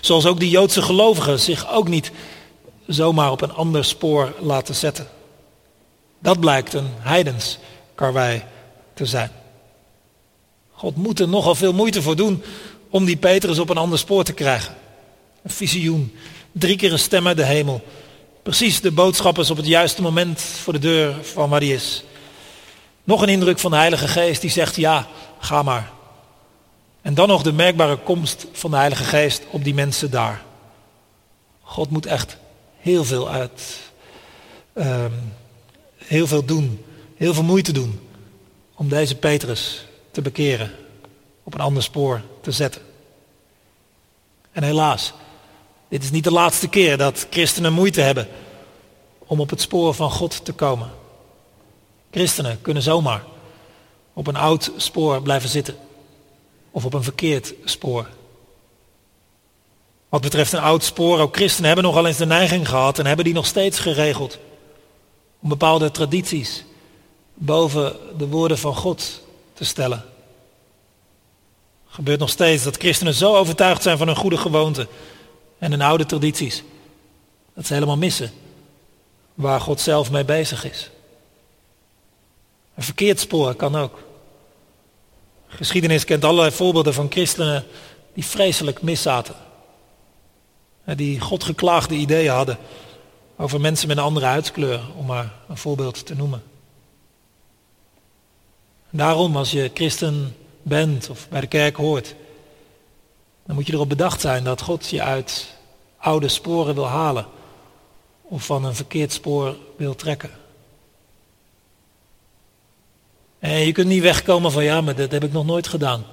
Zoals 0.00 0.26
ook 0.26 0.40
die 0.40 0.50
Joodse 0.50 0.82
gelovigen 0.82 1.40
zich 1.40 1.72
ook 1.72 1.88
niet 1.88 2.10
zomaar 2.86 3.30
op 3.30 3.40
een 3.40 3.52
ander 3.52 3.84
spoor 3.84 4.34
laten 4.40 4.74
zetten. 4.74 5.08
Dat 6.18 6.40
blijkt 6.40 6.72
een 6.72 6.90
heidens 6.98 7.58
karwei 7.94 8.42
te 8.94 9.06
zijn. 9.06 9.30
God 10.72 10.96
moet 10.96 11.20
er 11.20 11.28
nogal 11.28 11.54
veel 11.54 11.72
moeite 11.72 12.02
voor 12.02 12.16
doen 12.16 12.42
om 12.90 13.04
die 13.04 13.16
Petrus 13.16 13.58
op 13.58 13.70
een 13.70 13.76
ander 13.76 13.98
spoor 13.98 14.24
te 14.24 14.32
krijgen. 14.32 14.74
Een 15.42 15.50
visioen, 15.50 16.16
drie 16.52 16.76
keer 16.76 16.92
een 16.92 16.98
stem 16.98 17.26
uit 17.26 17.36
de 17.36 17.44
hemel. 17.44 17.82
Precies 18.42 18.80
de 18.80 18.90
boodschap 18.90 19.38
is 19.38 19.50
op 19.50 19.56
het 19.56 19.66
juiste 19.66 20.02
moment 20.02 20.40
voor 20.40 20.72
de 20.72 20.78
deur 20.78 21.24
van 21.24 21.50
waar 21.50 21.62
is. 21.62 22.04
Nog 23.04 23.22
een 23.22 23.28
indruk 23.28 23.58
van 23.58 23.70
de 23.70 23.76
Heilige 23.76 24.08
Geest 24.08 24.40
die 24.40 24.50
zegt 24.50 24.76
ja, 24.76 25.06
ga 25.38 25.62
maar. 25.62 25.90
En 27.02 27.14
dan 27.14 27.28
nog 27.28 27.42
de 27.42 27.52
merkbare 27.52 27.96
komst 27.96 28.46
van 28.52 28.70
de 28.70 28.76
Heilige 28.76 29.04
Geest 29.04 29.42
op 29.50 29.64
die 29.64 29.74
mensen 29.74 30.10
daar. 30.10 30.42
God 31.60 31.90
moet 31.90 32.06
echt 32.06 32.36
heel 32.78 33.04
veel 33.04 33.30
uit, 33.30 33.62
ehm, 34.72 35.12
heel 35.96 36.26
veel 36.26 36.44
doen, 36.44 36.84
heel 37.16 37.34
veel 37.34 37.42
moeite 37.42 37.72
doen 37.72 38.00
om 38.74 38.88
deze 38.88 39.16
Petrus 39.16 39.86
te 40.10 40.22
bekeren, 40.22 40.70
op 41.48 41.54
een 41.54 41.60
ander 41.60 41.82
spoor 41.82 42.22
te 42.40 42.52
zetten. 42.52 42.82
En 44.52 44.62
helaas, 44.62 45.12
dit 45.88 46.02
is 46.02 46.10
niet 46.10 46.24
de 46.24 46.32
laatste 46.32 46.68
keer 46.68 46.96
dat 46.96 47.26
christenen 47.30 47.72
moeite 47.72 48.00
hebben 48.00 48.28
om 49.18 49.40
op 49.40 49.50
het 49.50 49.60
spoor 49.60 49.94
van 49.94 50.10
God 50.10 50.44
te 50.44 50.52
komen. 50.52 50.90
Christenen 52.10 52.60
kunnen 52.60 52.82
zomaar 52.82 53.24
op 54.12 54.26
een 54.26 54.36
oud 54.36 54.72
spoor 54.76 55.22
blijven 55.22 55.48
zitten 55.48 55.76
of 56.70 56.84
op 56.84 56.94
een 56.94 57.02
verkeerd 57.02 57.54
spoor. 57.64 58.08
Wat 60.08 60.20
betreft 60.20 60.52
een 60.52 60.60
oud 60.60 60.84
spoor, 60.84 61.18
ook 61.18 61.36
christenen 61.36 61.66
hebben 61.66 61.84
nogal 61.84 62.06
eens 62.06 62.16
de 62.16 62.26
neiging 62.26 62.68
gehad 62.68 62.98
en 62.98 63.06
hebben 63.06 63.24
die 63.24 63.34
nog 63.34 63.46
steeds 63.46 63.78
geregeld 63.78 64.38
om 65.40 65.48
bepaalde 65.48 65.90
tradities 65.90 66.64
boven 67.34 67.96
de 68.18 68.26
woorden 68.26 68.58
van 68.58 68.74
God 68.74 69.22
te 69.54 69.64
stellen. 69.64 70.16
Gebeurt 71.98 72.18
nog 72.20 72.30
steeds 72.30 72.62
dat 72.62 72.76
christenen 72.76 73.14
zo 73.14 73.36
overtuigd 73.36 73.82
zijn 73.82 73.98
van 73.98 74.06
hun 74.06 74.16
goede 74.16 74.36
gewoonten 74.36 74.86
en 75.58 75.70
hun 75.70 75.80
oude 75.80 76.06
tradities, 76.06 76.62
dat 77.54 77.66
ze 77.66 77.74
helemaal 77.74 77.96
missen 77.96 78.30
waar 79.34 79.60
God 79.60 79.80
zelf 79.80 80.10
mee 80.10 80.24
bezig 80.24 80.70
is. 80.70 80.90
Een 82.74 82.82
verkeerd 82.82 83.20
spoor 83.20 83.54
kan 83.54 83.76
ook. 83.76 83.98
Geschiedenis 85.46 86.04
kent 86.04 86.24
allerlei 86.24 86.50
voorbeelden 86.50 86.94
van 86.94 87.10
christenen 87.10 87.64
die 88.14 88.24
vreselijk 88.24 88.82
miszaten. 88.82 89.34
Die 90.84 91.20
godgeklaagde 91.20 91.94
ideeën 91.94 92.32
hadden 92.32 92.58
over 93.36 93.60
mensen 93.60 93.88
met 93.88 93.96
een 93.96 94.02
andere 94.02 94.26
huidskleur, 94.26 94.80
om 94.96 95.06
maar 95.06 95.32
een 95.48 95.56
voorbeeld 95.56 96.06
te 96.06 96.14
noemen. 96.14 96.42
Daarom, 98.90 99.36
als 99.36 99.50
je 99.50 99.70
christen 99.74 100.36
bent 100.68 101.10
of 101.10 101.28
bij 101.28 101.40
de 101.40 101.46
kerk 101.46 101.76
hoort, 101.76 102.14
dan 103.46 103.54
moet 103.54 103.66
je 103.66 103.72
erop 103.72 103.88
bedacht 103.88 104.20
zijn 104.20 104.44
dat 104.44 104.60
God 104.60 104.88
je 104.88 105.02
uit 105.02 105.56
oude 105.96 106.28
sporen 106.28 106.74
wil 106.74 106.86
halen 106.86 107.26
of 108.22 108.44
van 108.44 108.64
een 108.64 108.74
verkeerd 108.74 109.12
spoor 109.12 109.56
wil 109.76 109.94
trekken. 109.94 110.30
En 113.38 113.58
je 113.58 113.72
kunt 113.72 113.88
niet 113.88 114.02
wegkomen 114.02 114.52
van 114.52 114.64
ja, 114.64 114.80
maar 114.80 114.94
dat 114.94 115.10
heb 115.10 115.24
ik 115.24 115.32
nog 115.32 115.46
nooit 115.46 115.68
gedaan. 115.68 116.04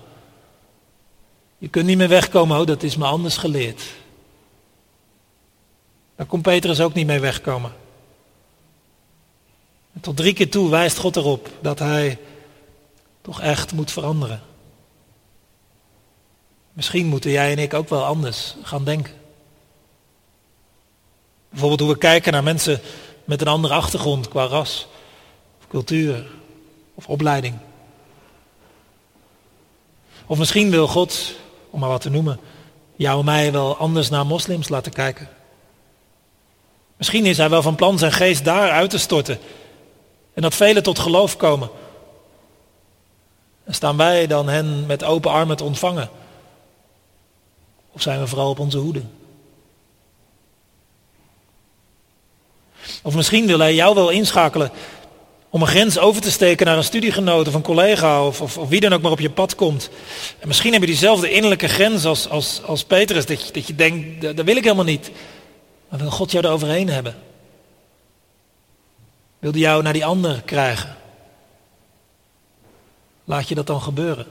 Je 1.57 1.67
kunt 1.67 1.85
niet 1.85 1.97
meer 1.97 2.07
wegkomen, 2.07 2.59
oh, 2.59 2.65
dat 2.65 2.83
is 2.83 2.95
me 2.95 3.05
anders 3.05 3.37
geleerd. 3.37 3.83
Daar 6.15 6.25
kon 6.25 6.41
Petrus 6.41 6.81
ook 6.81 6.93
niet 6.93 7.07
mee 7.07 7.19
wegkomen. 7.19 7.73
En 9.93 10.01
tot 10.01 10.17
drie 10.17 10.33
keer 10.33 10.49
toe 10.49 10.69
wijst 10.69 10.97
God 10.97 11.15
erop 11.15 11.49
dat 11.61 11.79
hij 11.79 12.19
toch 13.25 13.41
echt 13.41 13.73
moet 13.73 13.91
veranderen. 13.91 14.41
Misschien 16.73 17.05
moeten 17.05 17.31
jij 17.31 17.51
en 17.51 17.59
ik 17.59 17.73
ook 17.73 17.89
wel 17.89 18.05
anders 18.05 18.55
gaan 18.63 18.83
denken. 18.83 19.13
Bijvoorbeeld 21.49 21.79
hoe 21.79 21.89
we 21.89 21.97
kijken 21.97 22.31
naar 22.31 22.43
mensen 22.43 22.81
met 23.23 23.41
een 23.41 23.47
andere 23.47 23.73
achtergrond 23.73 24.27
qua 24.27 24.45
ras, 24.45 24.87
of 25.59 25.67
cultuur 25.67 26.25
of 26.95 27.07
opleiding. 27.07 27.57
Of 30.25 30.37
misschien 30.37 30.69
wil 30.69 30.87
God, 30.87 31.35
om 31.69 31.79
maar 31.79 31.89
wat 31.89 32.01
te 32.01 32.09
noemen, 32.09 32.39
jou 32.95 33.19
en 33.19 33.25
mij 33.25 33.51
wel 33.51 33.77
anders 33.77 34.09
naar 34.09 34.25
moslims 34.25 34.69
laten 34.69 34.91
kijken. 34.91 35.29
Misschien 36.97 37.25
is 37.25 37.37
hij 37.37 37.49
wel 37.49 37.61
van 37.61 37.75
plan 37.75 37.97
zijn 37.97 38.11
geest 38.11 38.45
daar 38.45 38.71
uit 38.71 38.89
te 38.89 38.97
storten 38.97 39.39
en 40.33 40.41
dat 40.41 40.55
velen 40.55 40.83
tot 40.83 40.99
geloof 40.99 41.37
komen. 41.37 41.69
En 43.65 43.73
staan 43.73 43.97
wij 43.97 44.27
dan 44.27 44.49
hen 44.49 44.85
met 44.85 45.03
open 45.03 45.31
armen 45.31 45.57
te 45.57 45.63
ontvangen? 45.63 46.09
Of 47.91 48.01
zijn 48.01 48.19
we 48.19 48.27
vooral 48.27 48.49
op 48.49 48.59
onze 48.59 48.77
hoede? 48.77 49.01
Of 53.03 53.15
misschien 53.15 53.47
wil 53.47 53.59
hij 53.59 53.75
jou 53.75 53.95
wel 53.95 54.09
inschakelen 54.09 54.71
om 55.49 55.61
een 55.61 55.67
grens 55.67 55.97
over 55.97 56.21
te 56.21 56.31
steken 56.31 56.65
naar 56.65 56.77
een 56.77 56.83
studiegenoot 56.83 57.47
of 57.47 57.53
een 57.53 57.61
collega 57.61 58.25
of, 58.25 58.41
of, 58.41 58.69
wie 58.69 58.79
dan 58.79 58.93
ook 58.93 59.01
maar 59.01 59.11
op 59.11 59.19
je 59.19 59.29
pad 59.29 59.55
komt. 59.55 59.89
En 60.39 60.47
misschien 60.47 60.71
heb 60.71 60.81
je 60.81 60.87
diezelfde 60.87 61.29
innerlijke 61.29 61.67
grens 61.67 62.05
als, 62.05 62.29
als, 62.29 62.61
als 62.65 62.83
Petrus, 62.83 63.25
dat 63.25 63.47
je, 63.47 63.53
dat 63.53 63.67
je 63.67 63.75
denkt, 63.75 64.21
dat, 64.21 64.37
dat 64.37 64.45
wil 64.45 64.55
ik 64.55 64.63
helemaal 64.63 64.85
niet. 64.85 65.11
Maar 65.89 65.99
wil 65.99 66.11
God 66.11 66.31
jou 66.31 66.45
er 66.45 66.51
overheen 66.51 66.89
hebben? 66.89 67.15
Wil 69.39 69.51
hij 69.51 69.59
jou 69.59 69.83
naar 69.83 69.93
die 69.93 70.05
ander 70.05 70.41
krijgen? 70.45 70.95
Laat 73.25 73.47
je 73.47 73.55
dat 73.55 73.67
dan 73.67 73.81
gebeuren? 73.81 74.25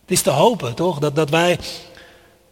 Het 0.00 0.10
is 0.10 0.22
te 0.22 0.30
hopen, 0.30 0.74
toch? 0.74 0.98
Dat, 0.98 1.16
dat 1.16 1.30
wij 1.30 1.58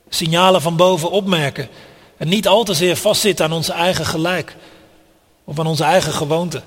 signalen 0.09 0.61
van 0.61 0.77
boven 0.77 1.11
opmerken. 1.11 1.69
En 2.17 2.29
niet 2.29 2.49
al 2.49 2.65
te 2.65 2.75
zeer 2.75 2.97
vastzitten 2.97 3.45
aan 3.45 3.53
onze 3.53 3.73
eigen 3.73 4.07
gelijk. 4.07 4.57
Of 5.45 5.59
aan 5.59 5.67
onze 5.67 5.85
eigen 5.85 6.13
gewoonten 6.13 6.65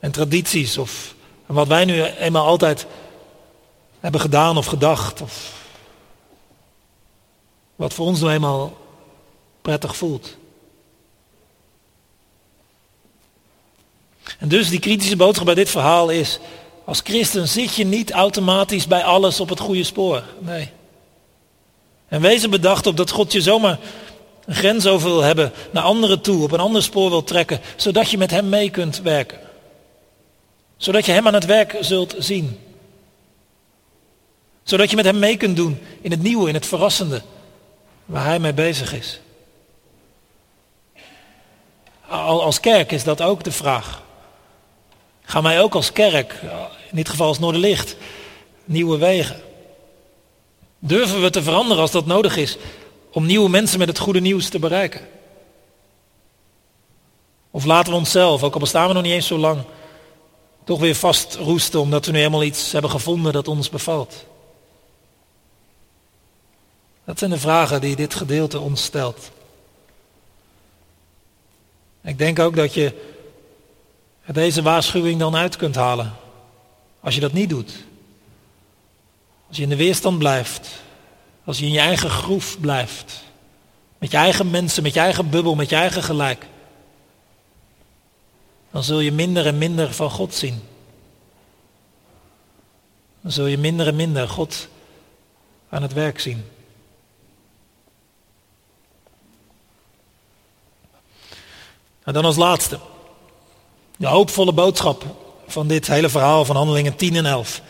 en 0.00 0.10
tradities. 0.10 0.78
Of 0.78 1.14
wat 1.46 1.66
wij 1.66 1.84
nu 1.84 2.02
eenmaal 2.02 2.46
altijd 2.46 2.86
hebben 4.00 4.20
gedaan 4.20 4.56
of 4.56 4.66
gedacht. 4.66 5.20
Of 5.20 5.52
wat 7.76 7.94
voor 7.94 8.06
ons 8.06 8.20
nou 8.20 8.32
eenmaal 8.32 8.76
prettig 9.62 9.96
voelt. 9.96 10.36
En 14.38 14.48
dus 14.48 14.68
die 14.68 14.78
kritische 14.78 15.16
boodschap 15.16 15.46
bij 15.46 15.54
dit 15.54 15.70
verhaal 15.70 16.10
is, 16.10 16.38
als 16.84 17.00
christen 17.04 17.48
zit 17.48 17.74
je 17.74 17.84
niet 17.84 18.10
automatisch 18.10 18.86
bij 18.86 19.04
alles 19.04 19.40
op 19.40 19.48
het 19.48 19.60
goede 19.60 19.84
spoor. 19.84 20.22
Nee. 20.38 20.70
En 22.08 22.20
wees 22.20 22.42
er 22.42 22.48
bedacht 22.48 22.86
op 22.86 22.96
dat 22.96 23.10
God 23.10 23.32
je 23.32 23.40
zomaar 23.40 23.78
een 24.44 24.54
grens 24.54 24.86
over 24.86 25.08
wil 25.08 25.22
hebben, 25.22 25.52
naar 25.70 25.82
anderen 25.82 26.20
toe, 26.20 26.42
op 26.42 26.52
een 26.52 26.60
ander 26.60 26.82
spoor 26.82 27.10
wil 27.10 27.24
trekken, 27.24 27.60
zodat 27.76 28.10
je 28.10 28.18
met 28.18 28.30
Hem 28.30 28.48
mee 28.48 28.70
kunt 28.70 29.00
werken. 29.00 29.38
Zodat 30.76 31.06
je 31.06 31.12
Hem 31.12 31.26
aan 31.26 31.34
het 31.34 31.46
werk 31.46 31.76
zult 31.80 32.14
zien. 32.18 32.58
Zodat 34.62 34.90
je 34.90 34.96
met 34.96 35.04
Hem 35.04 35.18
mee 35.18 35.36
kunt 35.36 35.56
doen 35.56 35.78
in 36.00 36.10
het 36.10 36.22
nieuwe, 36.22 36.48
in 36.48 36.54
het 36.54 36.66
verrassende, 36.66 37.22
waar 38.04 38.24
Hij 38.24 38.38
mee 38.38 38.52
bezig 38.52 38.94
is. 38.94 39.20
Als 42.08 42.60
kerk 42.60 42.92
is 42.92 43.04
dat 43.04 43.22
ook 43.22 43.44
de 43.44 43.52
vraag. 43.52 44.02
Gaan 45.22 45.42
wij 45.42 45.60
ook 45.60 45.74
als 45.74 45.92
kerk, 45.92 46.40
in 46.90 46.96
dit 46.96 47.08
geval 47.08 47.26
als 47.26 47.38
Noorderlicht, 47.38 47.96
nieuwe 48.64 48.98
wegen? 48.98 49.40
Durven 50.78 51.22
we 51.22 51.30
te 51.30 51.42
veranderen 51.42 51.82
als 51.82 51.90
dat 51.90 52.06
nodig 52.06 52.36
is 52.36 52.56
om 53.12 53.26
nieuwe 53.26 53.48
mensen 53.48 53.78
met 53.78 53.88
het 53.88 53.98
goede 53.98 54.20
nieuws 54.20 54.48
te 54.48 54.58
bereiken? 54.58 55.00
Of 57.50 57.64
laten 57.64 57.92
we 57.92 57.98
onszelf, 57.98 58.42
ook 58.42 58.54
al 58.54 58.60
bestaan 58.60 58.88
we 58.88 58.94
nog 58.94 59.02
niet 59.02 59.12
eens 59.12 59.26
zo 59.26 59.38
lang, 59.38 59.62
toch 60.64 60.80
weer 60.80 60.94
vastroesten 60.94 61.80
omdat 61.80 62.06
we 62.06 62.12
nu 62.12 62.18
helemaal 62.18 62.42
iets 62.42 62.72
hebben 62.72 62.90
gevonden 62.90 63.32
dat 63.32 63.48
ons 63.48 63.70
bevalt? 63.70 64.24
Dat 67.04 67.18
zijn 67.18 67.30
de 67.30 67.38
vragen 67.38 67.80
die 67.80 67.96
dit 67.96 68.14
gedeelte 68.14 68.60
ons 68.60 68.84
stelt. 68.84 69.30
Ik 72.02 72.18
denk 72.18 72.38
ook 72.38 72.56
dat 72.56 72.74
je 72.74 73.11
deze 74.26 74.62
waarschuwing 74.62 75.18
dan 75.18 75.36
uit 75.36 75.56
kunt 75.56 75.74
halen. 75.74 76.12
Als 77.00 77.14
je 77.14 77.20
dat 77.20 77.32
niet 77.32 77.48
doet. 77.48 77.72
Als 79.48 79.56
je 79.56 79.62
in 79.62 79.68
de 79.68 79.76
weerstand 79.76 80.18
blijft. 80.18 80.82
Als 81.44 81.58
je 81.58 81.64
in 81.64 81.72
je 81.72 81.80
eigen 81.80 82.10
groef 82.10 82.60
blijft. 82.60 83.22
Met 83.98 84.10
je 84.10 84.16
eigen 84.16 84.50
mensen, 84.50 84.82
met 84.82 84.94
je 84.94 85.00
eigen 85.00 85.30
bubbel, 85.30 85.54
met 85.54 85.68
je 85.68 85.76
eigen 85.76 86.02
gelijk. 86.02 86.46
Dan 88.70 88.82
zul 88.82 89.00
je 89.00 89.12
minder 89.12 89.46
en 89.46 89.58
minder 89.58 89.94
van 89.94 90.10
God 90.10 90.34
zien. 90.34 90.62
Dan 93.20 93.32
zul 93.32 93.46
je 93.46 93.58
minder 93.58 93.86
en 93.86 93.96
minder 93.96 94.28
God 94.28 94.68
aan 95.68 95.82
het 95.82 95.92
werk 95.92 96.20
zien. 96.20 96.44
En 102.04 102.12
dan 102.12 102.24
als 102.24 102.36
laatste. 102.36 102.78
De 104.02 104.08
hoopvolle 104.08 104.52
boodschap 104.52 105.04
van 105.46 105.66
dit 105.66 105.86
hele 105.86 106.08
verhaal 106.08 106.44
van 106.44 106.56
handelingen 106.56 106.96
10 106.96 107.16
en 107.16 107.26
11. 107.26 107.60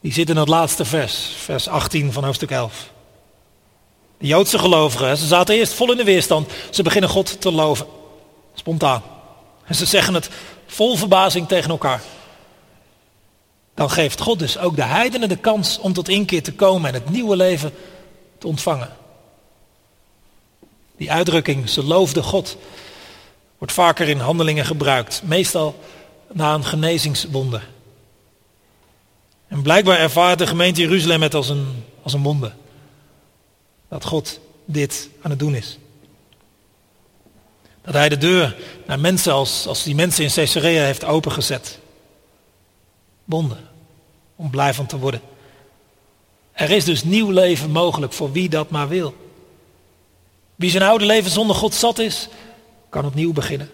Die 0.00 0.12
zit 0.12 0.30
in 0.30 0.36
het 0.36 0.48
laatste 0.48 0.84
vers, 0.84 1.14
vers 1.36 1.68
18 1.68 2.12
van 2.12 2.24
hoofdstuk 2.24 2.50
11. 2.50 2.90
De 4.18 4.26
Joodse 4.26 4.58
gelovigen, 4.58 5.16
ze 5.16 5.26
zaten 5.26 5.54
eerst 5.54 5.72
vol 5.72 5.90
in 5.90 5.96
de 5.96 6.04
weerstand. 6.04 6.50
Ze 6.70 6.82
beginnen 6.82 7.10
God 7.10 7.40
te 7.40 7.52
loven. 7.52 7.86
Spontaan. 8.54 9.02
En 9.64 9.74
ze 9.74 9.86
zeggen 9.86 10.14
het 10.14 10.28
vol 10.66 10.96
verbazing 10.96 11.48
tegen 11.48 11.70
elkaar. 11.70 12.02
Dan 13.74 13.90
geeft 13.90 14.20
God 14.20 14.38
dus 14.38 14.58
ook 14.58 14.76
de 14.76 14.84
heidenen 14.84 15.28
de 15.28 15.36
kans 15.36 15.78
om 15.78 15.92
tot 15.92 16.08
inkeer 16.08 16.42
te 16.42 16.52
komen 16.52 16.88
en 16.88 16.94
het 16.94 17.10
nieuwe 17.10 17.36
leven 17.36 17.72
te 18.38 18.46
ontvangen. 18.46 18.96
Die 20.96 21.12
uitdrukking, 21.12 21.68
ze 21.68 21.84
loofden 21.84 22.22
God, 22.22 22.56
wordt 23.58 23.72
vaker 23.72 24.08
in 24.08 24.18
handelingen 24.18 24.64
gebruikt. 24.64 25.22
Meestal 25.24 25.78
na 26.32 26.54
een 26.54 26.64
genezingswonder. 26.64 27.68
En 29.48 29.62
blijkbaar 29.62 29.98
ervaart 29.98 30.38
de 30.38 30.46
gemeente 30.46 30.80
Jeruzalem 30.80 31.22
het 31.22 31.34
als 31.34 31.48
een, 31.48 31.84
als 32.02 32.12
een 32.12 32.22
wonder. 32.22 32.54
Dat 33.88 34.04
God 34.04 34.40
dit 34.64 35.08
aan 35.22 35.30
het 35.30 35.38
doen 35.38 35.54
is. 35.54 35.78
Dat 37.82 37.94
hij 37.94 38.08
de 38.08 38.18
deur 38.18 38.56
naar 38.86 39.00
mensen 39.00 39.32
als, 39.32 39.66
als 39.66 39.82
die 39.82 39.94
mensen 39.94 40.24
in 40.24 40.30
Caesarea 40.30 40.84
heeft 40.84 41.04
opengezet. 41.04 41.78
Wonder. 43.24 43.58
Om 44.36 44.50
blij 44.50 44.74
van 44.74 44.86
te 44.86 44.98
worden. 44.98 45.20
Er 46.52 46.70
is 46.70 46.84
dus 46.84 47.04
nieuw 47.04 47.30
leven 47.30 47.70
mogelijk 47.70 48.12
voor 48.12 48.32
wie 48.32 48.48
dat 48.48 48.70
maar 48.70 48.88
wil. 48.88 49.14
Wie 50.54 50.70
zijn 50.70 50.82
oude 50.82 51.04
leven 51.04 51.30
zonder 51.30 51.56
God 51.56 51.74
zat 51.74 51.98
is, 51.98 52.28
kan 52.94 53.04
opnieuw 53.04 53.32
beginnen. 53.32 53.70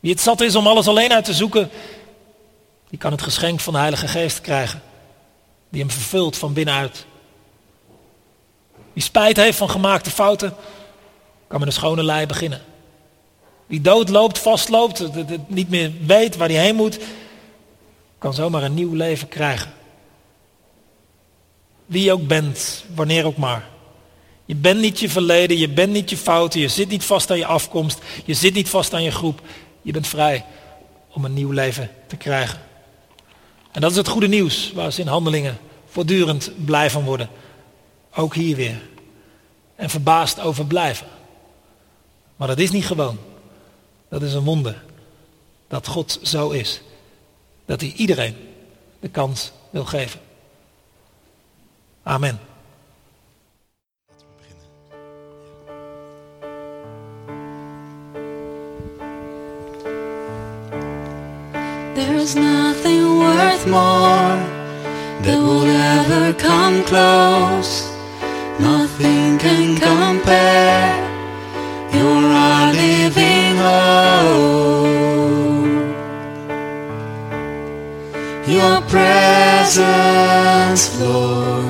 Wie 0.00 0.12
het 0.12 0.20
zat 0.20 0.40
is 0.40 0.54
om 0.54 0.66
alles 0.66 0.88
alleen 0.88 1.12
uit 1.12 1.24
te 1.24 1.34
zoeken, 1.34 1.70
die 2.88 2.98
kan 2.98 3.12
het 3.12 3.22
geschenk 3.22 3.60
van 3.60 3.72
de 3.72 3.78
Heilige 3.78 4.08
Geest 4.08 4.40
krijgen. 4.40 4.82
Die 5.68 5.80
hem 5.80 5.90
vervult 5.90 6.36
van 6.36 6.52
binnenuit. 6.52 7.06
Wie 8.92 9.02
spijt 9.02 9.36
heeft 9.36 9.58
van 9.58 9.70
gemaakte 9.70 10.10
fouten, 10.10 10.54
kan 11.46 11.58
met 11.58 11.68
een 11.68 11.74
schone 11.74 12.02
lei 12.02 12.26
beginnen. 12.26 12.62
Wie 13.66 13.80
doodloopt, 13.80 14.38
vastloopt, 14.38 15.02
niet 15.46 15.70
meer 15.70 15.92
weet 16.06 16.36
waar 16.36 16.48
hij 16.48 16.60
heen 16.60 16.76
moet, 16.76 16.98
kan 18.18 18.34
zomaar 18.34 18.62
een 18.62 18.74
nieuw 18.74 18.94
leven 18.94 19.28
krijgen. 19.28 19.72
Wie 21.86 22.04
je 22.04 22.12
ook 22.12 22.26
bent, 22.26 22.84
wanneer 22.94 23.24
ook 23.26 23.36
maar. 23.36 23.72
Je 24.44 24.54
bent 24.54 24.80
niet 24.80 25.00
je 25.00 25.08
verleden, 25.08 25.58
je 25.58 25.68
bent 25.68 25.92
niet 25.92 26.10
je 26.10 26.16
fouten, 26.16 26.60
je 26.60 26.68
zit 26.68 26.88
niet 26.88 27.04
vast 27.04 27.30
aan 27.30 27.38
je 27.38 27.46
afkomst, 27.46 27.98
je 28.24 28.34
zit 28.34 28.54
niet 28.54 28.68
vast 28.68 28.94
aan 28.94 29.02
je 29.02 29.10
groep. 29.10 29.40
Je 29.82 29.92
bent 29.92 30.06
vrij 30.06 30.44
om 31.12 31.24
een 31.24 31.34
nieuw 31.34 31.50
leven 31.50 31.90
te 32.06 32.16
krijgen. 32.16 32.60
En 33.72 33.80
dat 33.80 33.90
is 33.90 33.96
het 33.96 34.08
goede 34.08 34.28
nieuws 34.28 34.72
waar 34.72 34.92
ze 34.92 35.00
in 35.00 35.06
handelingen 35.06 35.58
voortdurend 35.86 36.50
blij 36.64 36.90
van 36.90 37.04
worden. 37.04 37.28
Ook 38.14 38.34
hier 38.34 38.56
weer. 38.56 38.82
En 39.76 39.90
verbaasd 39.90 40.40
over 40.40 40.66
blijven. 40.66 41.06
Maar 42.36 42.48
dat 42.48 42.58
is 42.58 42.70
niet 42.70 42.86
gewoon. 42.86 43.18
Dat 44.08 44.22
is 44.22 44.34
een 44.34 44.44
wonder. 44.44 44.82
Dat 45.68 45.86
God 45.86 46.18
zo 46.22 46.50
is. 46.50 46.80
Dat 47.64 47.80
hij 47.80 47.92
iedereen 47.96 48.36
de 49.00 49.08
kans 49.08 49.52
wil 49.70 49.84
geven. 49.84 50.20
Amen. 52.02 52.40
There's 61.94 62.34
nothing 62.34 63.18
worth 63.20 63.66
more 63.68 64.36
that 65.22 65.38
will 65.38 65.64
ever 65.64 66.32
come 66.34 66.82
close. 66.82 67.88
Nothing 68.58 69.38
can 69.38 69.76
compare. 69.76 70.98
You're 71.94 72.32
our 72.32 72.72
living 72.72 73.56
hope. 73.62 74.64
Your 78.48 78.80
presence, 78.90 79.80
Lord. 81.00 81.64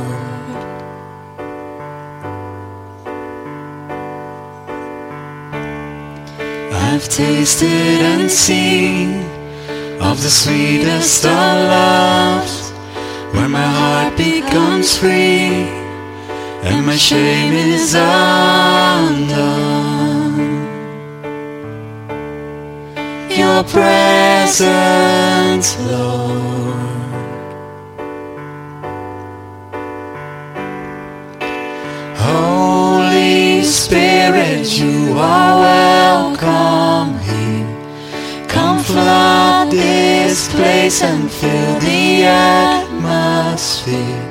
I've 6.72 7.06
tasted 7.10 8.00
and 8.00 8.30
seen 8.30 9.23
of 10.14 10.22
the 10.22 10.30
sweetest 10.30 11.26
of 11.26 11.32
loves, 11.32 12.70
where 13.34 13.48
my 13.48 13.66
heart 13.78 14.16
becomes 14.16 14.96
free 14.96 15.66
and 16.62 16.86
my 16.86 16.96
shame 16.96 17.52
is 17.52 17.94
undone. 17.96 19.24
Your 23.28 23.64
presence, 23.64 24.56
Lord. 25.90 26.76
Holy 32.16 33.64
Spirit, 33.64 34.78
you 34.78 35.18
are 35.18 35.58
welcome 35.58 37.18
here. 37.18 37.66
Come 38.46 38.78
flood 38.78 39.53
this 39.74 40.48
place 40.52 41.02
and 41.02 41.30
fill 41.30 41.78
the 41.80 42.24
atmosphere. 42.24 44.30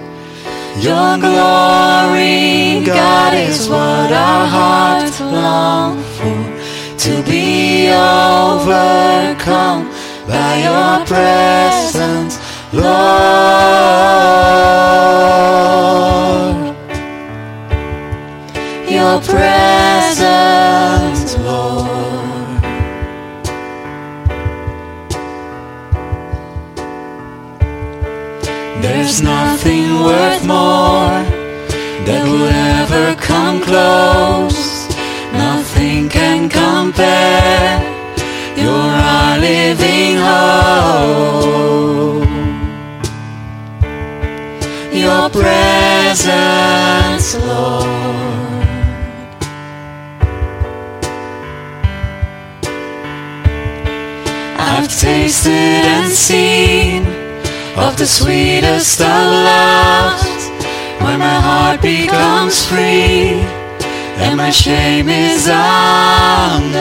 Your 0.79 1.17
glory, 1.17 2.83
God, 2.85 3.33
is 3.33 3.67
what 3.69 4.11
our 4.11 4.47
hearts 4.47 5.19
long 5.21 6.01
for. 6.15 6.43
To 7.05 7.21
be 7.23 7.89
overcome 7.89 9.89
by 10.27 10.57
your 10.67 11.05
presence, 11.05 12.37
Lord. 12.73 12.93
Your 18.89 19.19
presence, 19.21 21.37
Lord. 21.39 22.22
There's 29.03 29.21
nothing 29.21 29.99
worth 29.99 30.47
more 30.47 31.19
that 32.07 32.23
will 32.23 32.47
ever 32.47 33.19
come 33.19 33.59
close. 33.61 34.87
Nothing 35.33 36.07
can 36.07 36.47
compare. 36.47 37.83
You're 38.55 38.71
our 38.71 39.39
living 39.39 40.15
hope. 40.15 42.23
Your 44.93 45.29
presence, 45.29 47.35
Lord. 47.45 47.89
I've 54.57 54.87
tasted 54.87 56.02
of 57.75 57.97
the 57.97 58.05
sweetest 58.05 59.01
of 59.01 59.07
loves, 59.07 60.49
when 61.01 61.19
my 61.19 61.39
heart 61.47 61.81
becomes 61.81 62.65
free 62.65 63.43
and 64.17 64.37
my 64.37 64.51
shame 64.51 65.09
is 65.09 65.47
undone. 65.47 66.73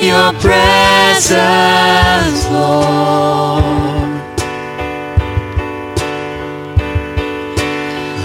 Your 0.00 0.32
presence, 0.40 1.30
Lord. 2.50 3.66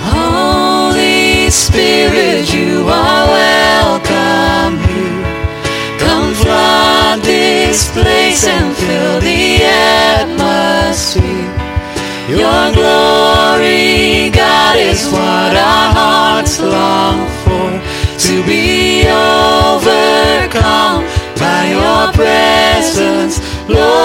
Holy 0.04 1.50
Spirit, 1.50 2.54
you 2.54 2.88
are 2.88 3.21
this 7.72 7.90
place 7.94 8.46
and 8.48 8.76
fill 8.76 9.22
the 9.22 9.64
atmosphere. 9.64 11.24
Your 12.28 12.64
glory, 12.74 14.30
God, 14.30 14.76
is 14.76 15.08
what 15.08 15.56
our 15.56 15.94
hearts 15.96 16.60
long 16.60 17.20
for. 17.44 17.72
To 18.28 18.44
be 18.44 19.08
overcome 19.08 21.06
by 21.40 21.62
your 21.72 22.12
presence, 22.12 23.40
Lord. 23.70 24.01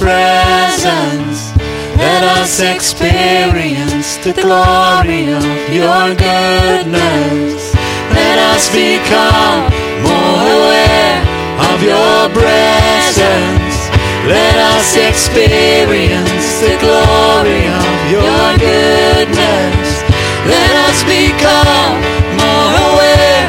Presence. 0.00 1.52
Let 2.00 2.22
us 2.40 2.60
experience 2.60 4.16
the 4.24 4.32
glory 4.32 5.28
of 5.28 5.44
your 5.68 6.04
goodness. 6.16 7.60
Let 8.16 8.38
us 8.52 8.64
become 8.72 9.60
more 10.00 10.40
aware 10.56 11.20
of 11.68 11.78
your 11.84 12.18
presence. 12.32 13.76
Let 14.24 14.56
us 14.72 14.88
experience 14.96 16.48
the 16.64 16.76
glory 16.80 17.64
of 17.68 17.96
your 18.16 18.44
goodness. 18.56 19.88
Let 20.48 20.72
us 20.88 20.98
become 21.04 21.94
more 22.40 22.72
aware 22.88 23.46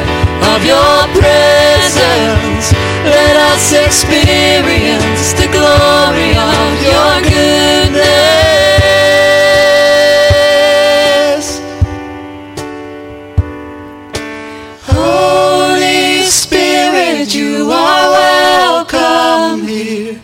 of 0.52 0.60
your 0.72 0.98
presence. 1.16 2.61
Let 3.04 3.36
us 3.36 3.72
experience 3.72 5.32
the 5.32 5.48
glory 5.50 6.36
of 6.38 6.82
your 6.86 7.20
goodness. 7.30 8.02
Holy 14.82 16.22
Spirit, 16.22 17.34
you 17.34 17.72
are 17.72 18.10
welcome 18.10 19.66
here. 19.66 20.20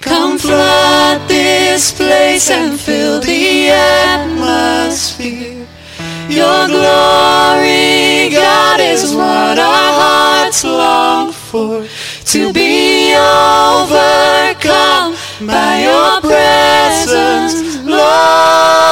Come 0.00 0.38
flood 0.38 1.28
this 1.28 1.92
place 1.92 2.50
and 2.50 2.80
fill 2.80 3.20
the 3.20 3.70
atmosphere. 3.70 5.66
Your 6.28 6.66
glory, 6.66 8.28
God, 8.30 8.80
is 8.80 9.14
what 9.14 9.58
our 9.58 9.92
hearts 10.00 10.64
long 10.64 11.32
for. 11.32 11.86
To 12.32 12.52
be 12.52 13.14
overcome 13.14 13.96
by 15.46 15.80
your 15.80 16.20
presence, 16.20 17.78
Lord. 17.86 18.87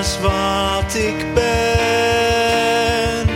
Alles 0.00 0.18
wat 0.20 0.94
ik 0.94 1.34
ben, 1.34 3.28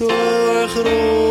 doorgrond 0.00 1.29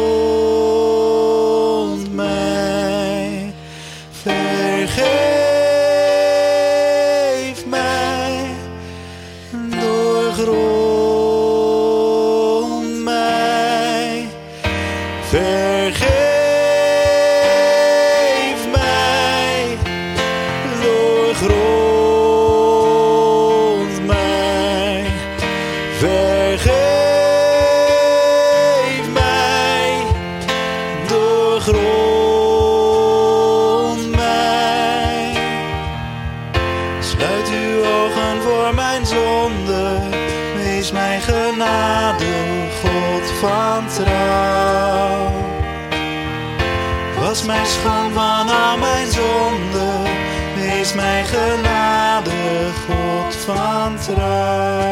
van 53.56 53.97
trouw. 53.97 54.89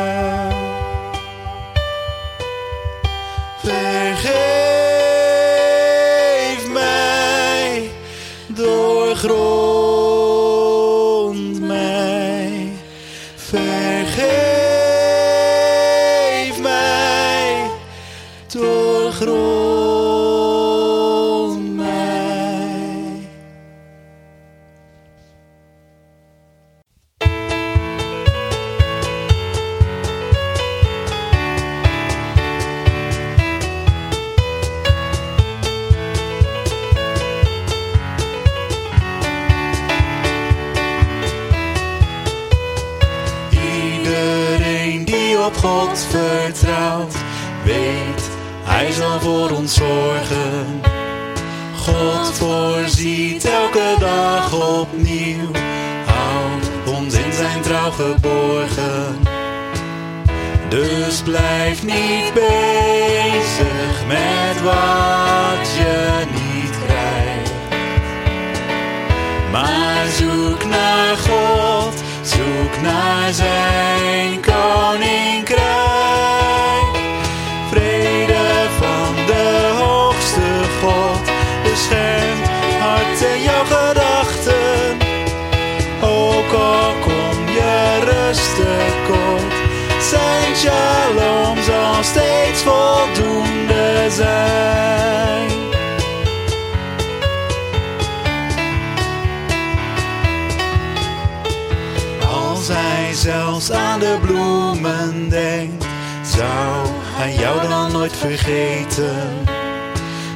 Als 102.68 102.76
hij 102.76 103.14
zelfs 103.14 103.72
aan 103.72 104.00
de 104.00 104.18
bloemen 104.22 105.30
denkt, 105.30 105.86
zou 106.22 106.88
hij 107.16 107.36
jou 107.36 107.68
dan 107.68 107.92
nooit 107.92 108.18
vergeten? 108.18 109.46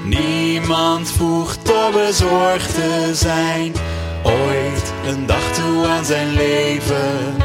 Niemand 0.04 1.12
voegt 1.12 1.66
door 1.66 1.92
bezorgd 1.92 2.74
te 2.74 3.10
zijn, 3.14 3.74
ooit 4.24 4.94
een 5.06 5.26
dag 5.26 5.52
toe 5.54 5.88
aan 5.88 6.06
zijn 6.06 6.34
leven. 6.34 7.36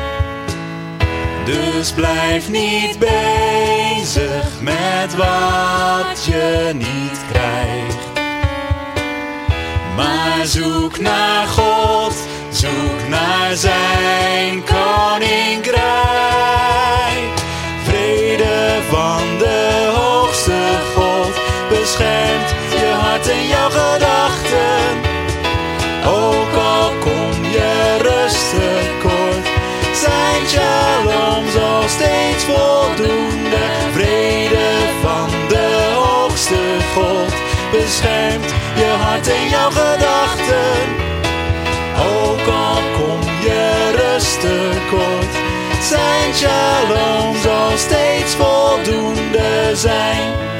Dus 1.44 1.92
blijf 1.92 2.50
niet 2.50 2.98
bezig 2.98 4.60
met 4.60 5.16
wat 5.16 6.24
je 6.24 6.70
niet 6.74 7.20
krijgt. 7.30 8.06
Maar 9.96 10.46
zoek 10.46 11.00
naar 11.00 11.46
God, 11.46 12.25
zoek 12.56 13.08
naar 13.08 13.56
zijn 13.56 14.64
koninkrijk. 14.64 15.74
Vrede 17.84 18.78
van 18.88 19.38
de 19.38 19.92
hoogste 19.94 20.62
God 20.94 21.32
beschermt 21.68 22.50
je 22.70 22.92
hart 23.00 23.28
en 23.28 23.46
jouw 23.46 23.70
gedachten. 23.70 24.84
Ook 26.06 26.54
al 26.54 26.92
kom 27.00 27.44
je 27.44 27.96
rust 28.02 28.50
tekort, 28.50 29.46
zijn 29.94 30.46
shalom 30.48 31.50
zal 31.50 31.82
steeds 31.88 32.44
voldoende. 32.44 33.64
Vrede 33.92 34.68
van 35.02 35.28
de 35.48 35.92
hoogste 35.94 36.62
God 36.94 37.32
beschermt 37.70 38.50
je 38.76 38.94
hart 39.00 39.28
en 39.28 39.48
jouw 39.48 39.70
gedachten. 39.70 41.05
Kom 42.46 43.20
je 43.40 43.92
rust 43.96 44.40
tekort, 44.40 45.32
zijn 45.80 46.34
shalom 46.34 47.36
zal 47.36 47.76
steeds 47.76 48.34
voldoende 48.34 49.70
zijn. 49.74 50.55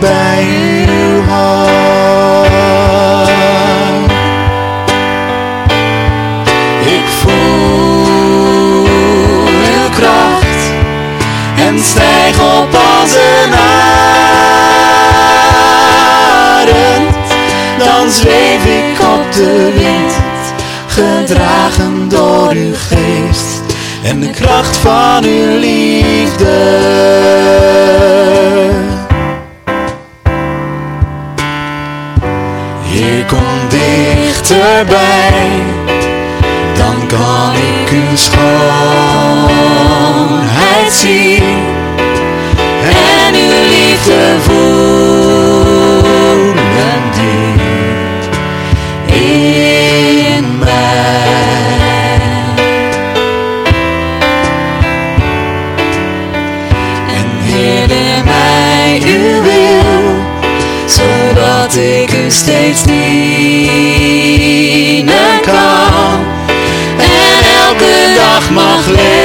Bij 0.00 0.46
uw 0.88 1.22
hart. 1.22 2.50
Ik 6.80 7.04
voel 7.20 8.86
uw 9.54 9.88
kracht 9.90 10.70
en 11.56 11.78
stijg 11.82 12.40
op 12.40 12.74
als 12.74 13.14
een 13.14 13.52
arend. 16.74 17.16
Dan 17.78 18.10
zweef 18.10 18.64
ik 18.64 19.00
op 19.00 19.32
de 19.32 19.72
wind, 19.74 20.14
gedragen 20.86 22.08
door 22.08 22.50
uw 22.50 22.74
en 24.02 24.20
de 24.20 24.30
kracht 24.30 24.76
van 24.76 25.07
dag 68.78 68.86
mag 68.86 68.96
leven 68.96 69.17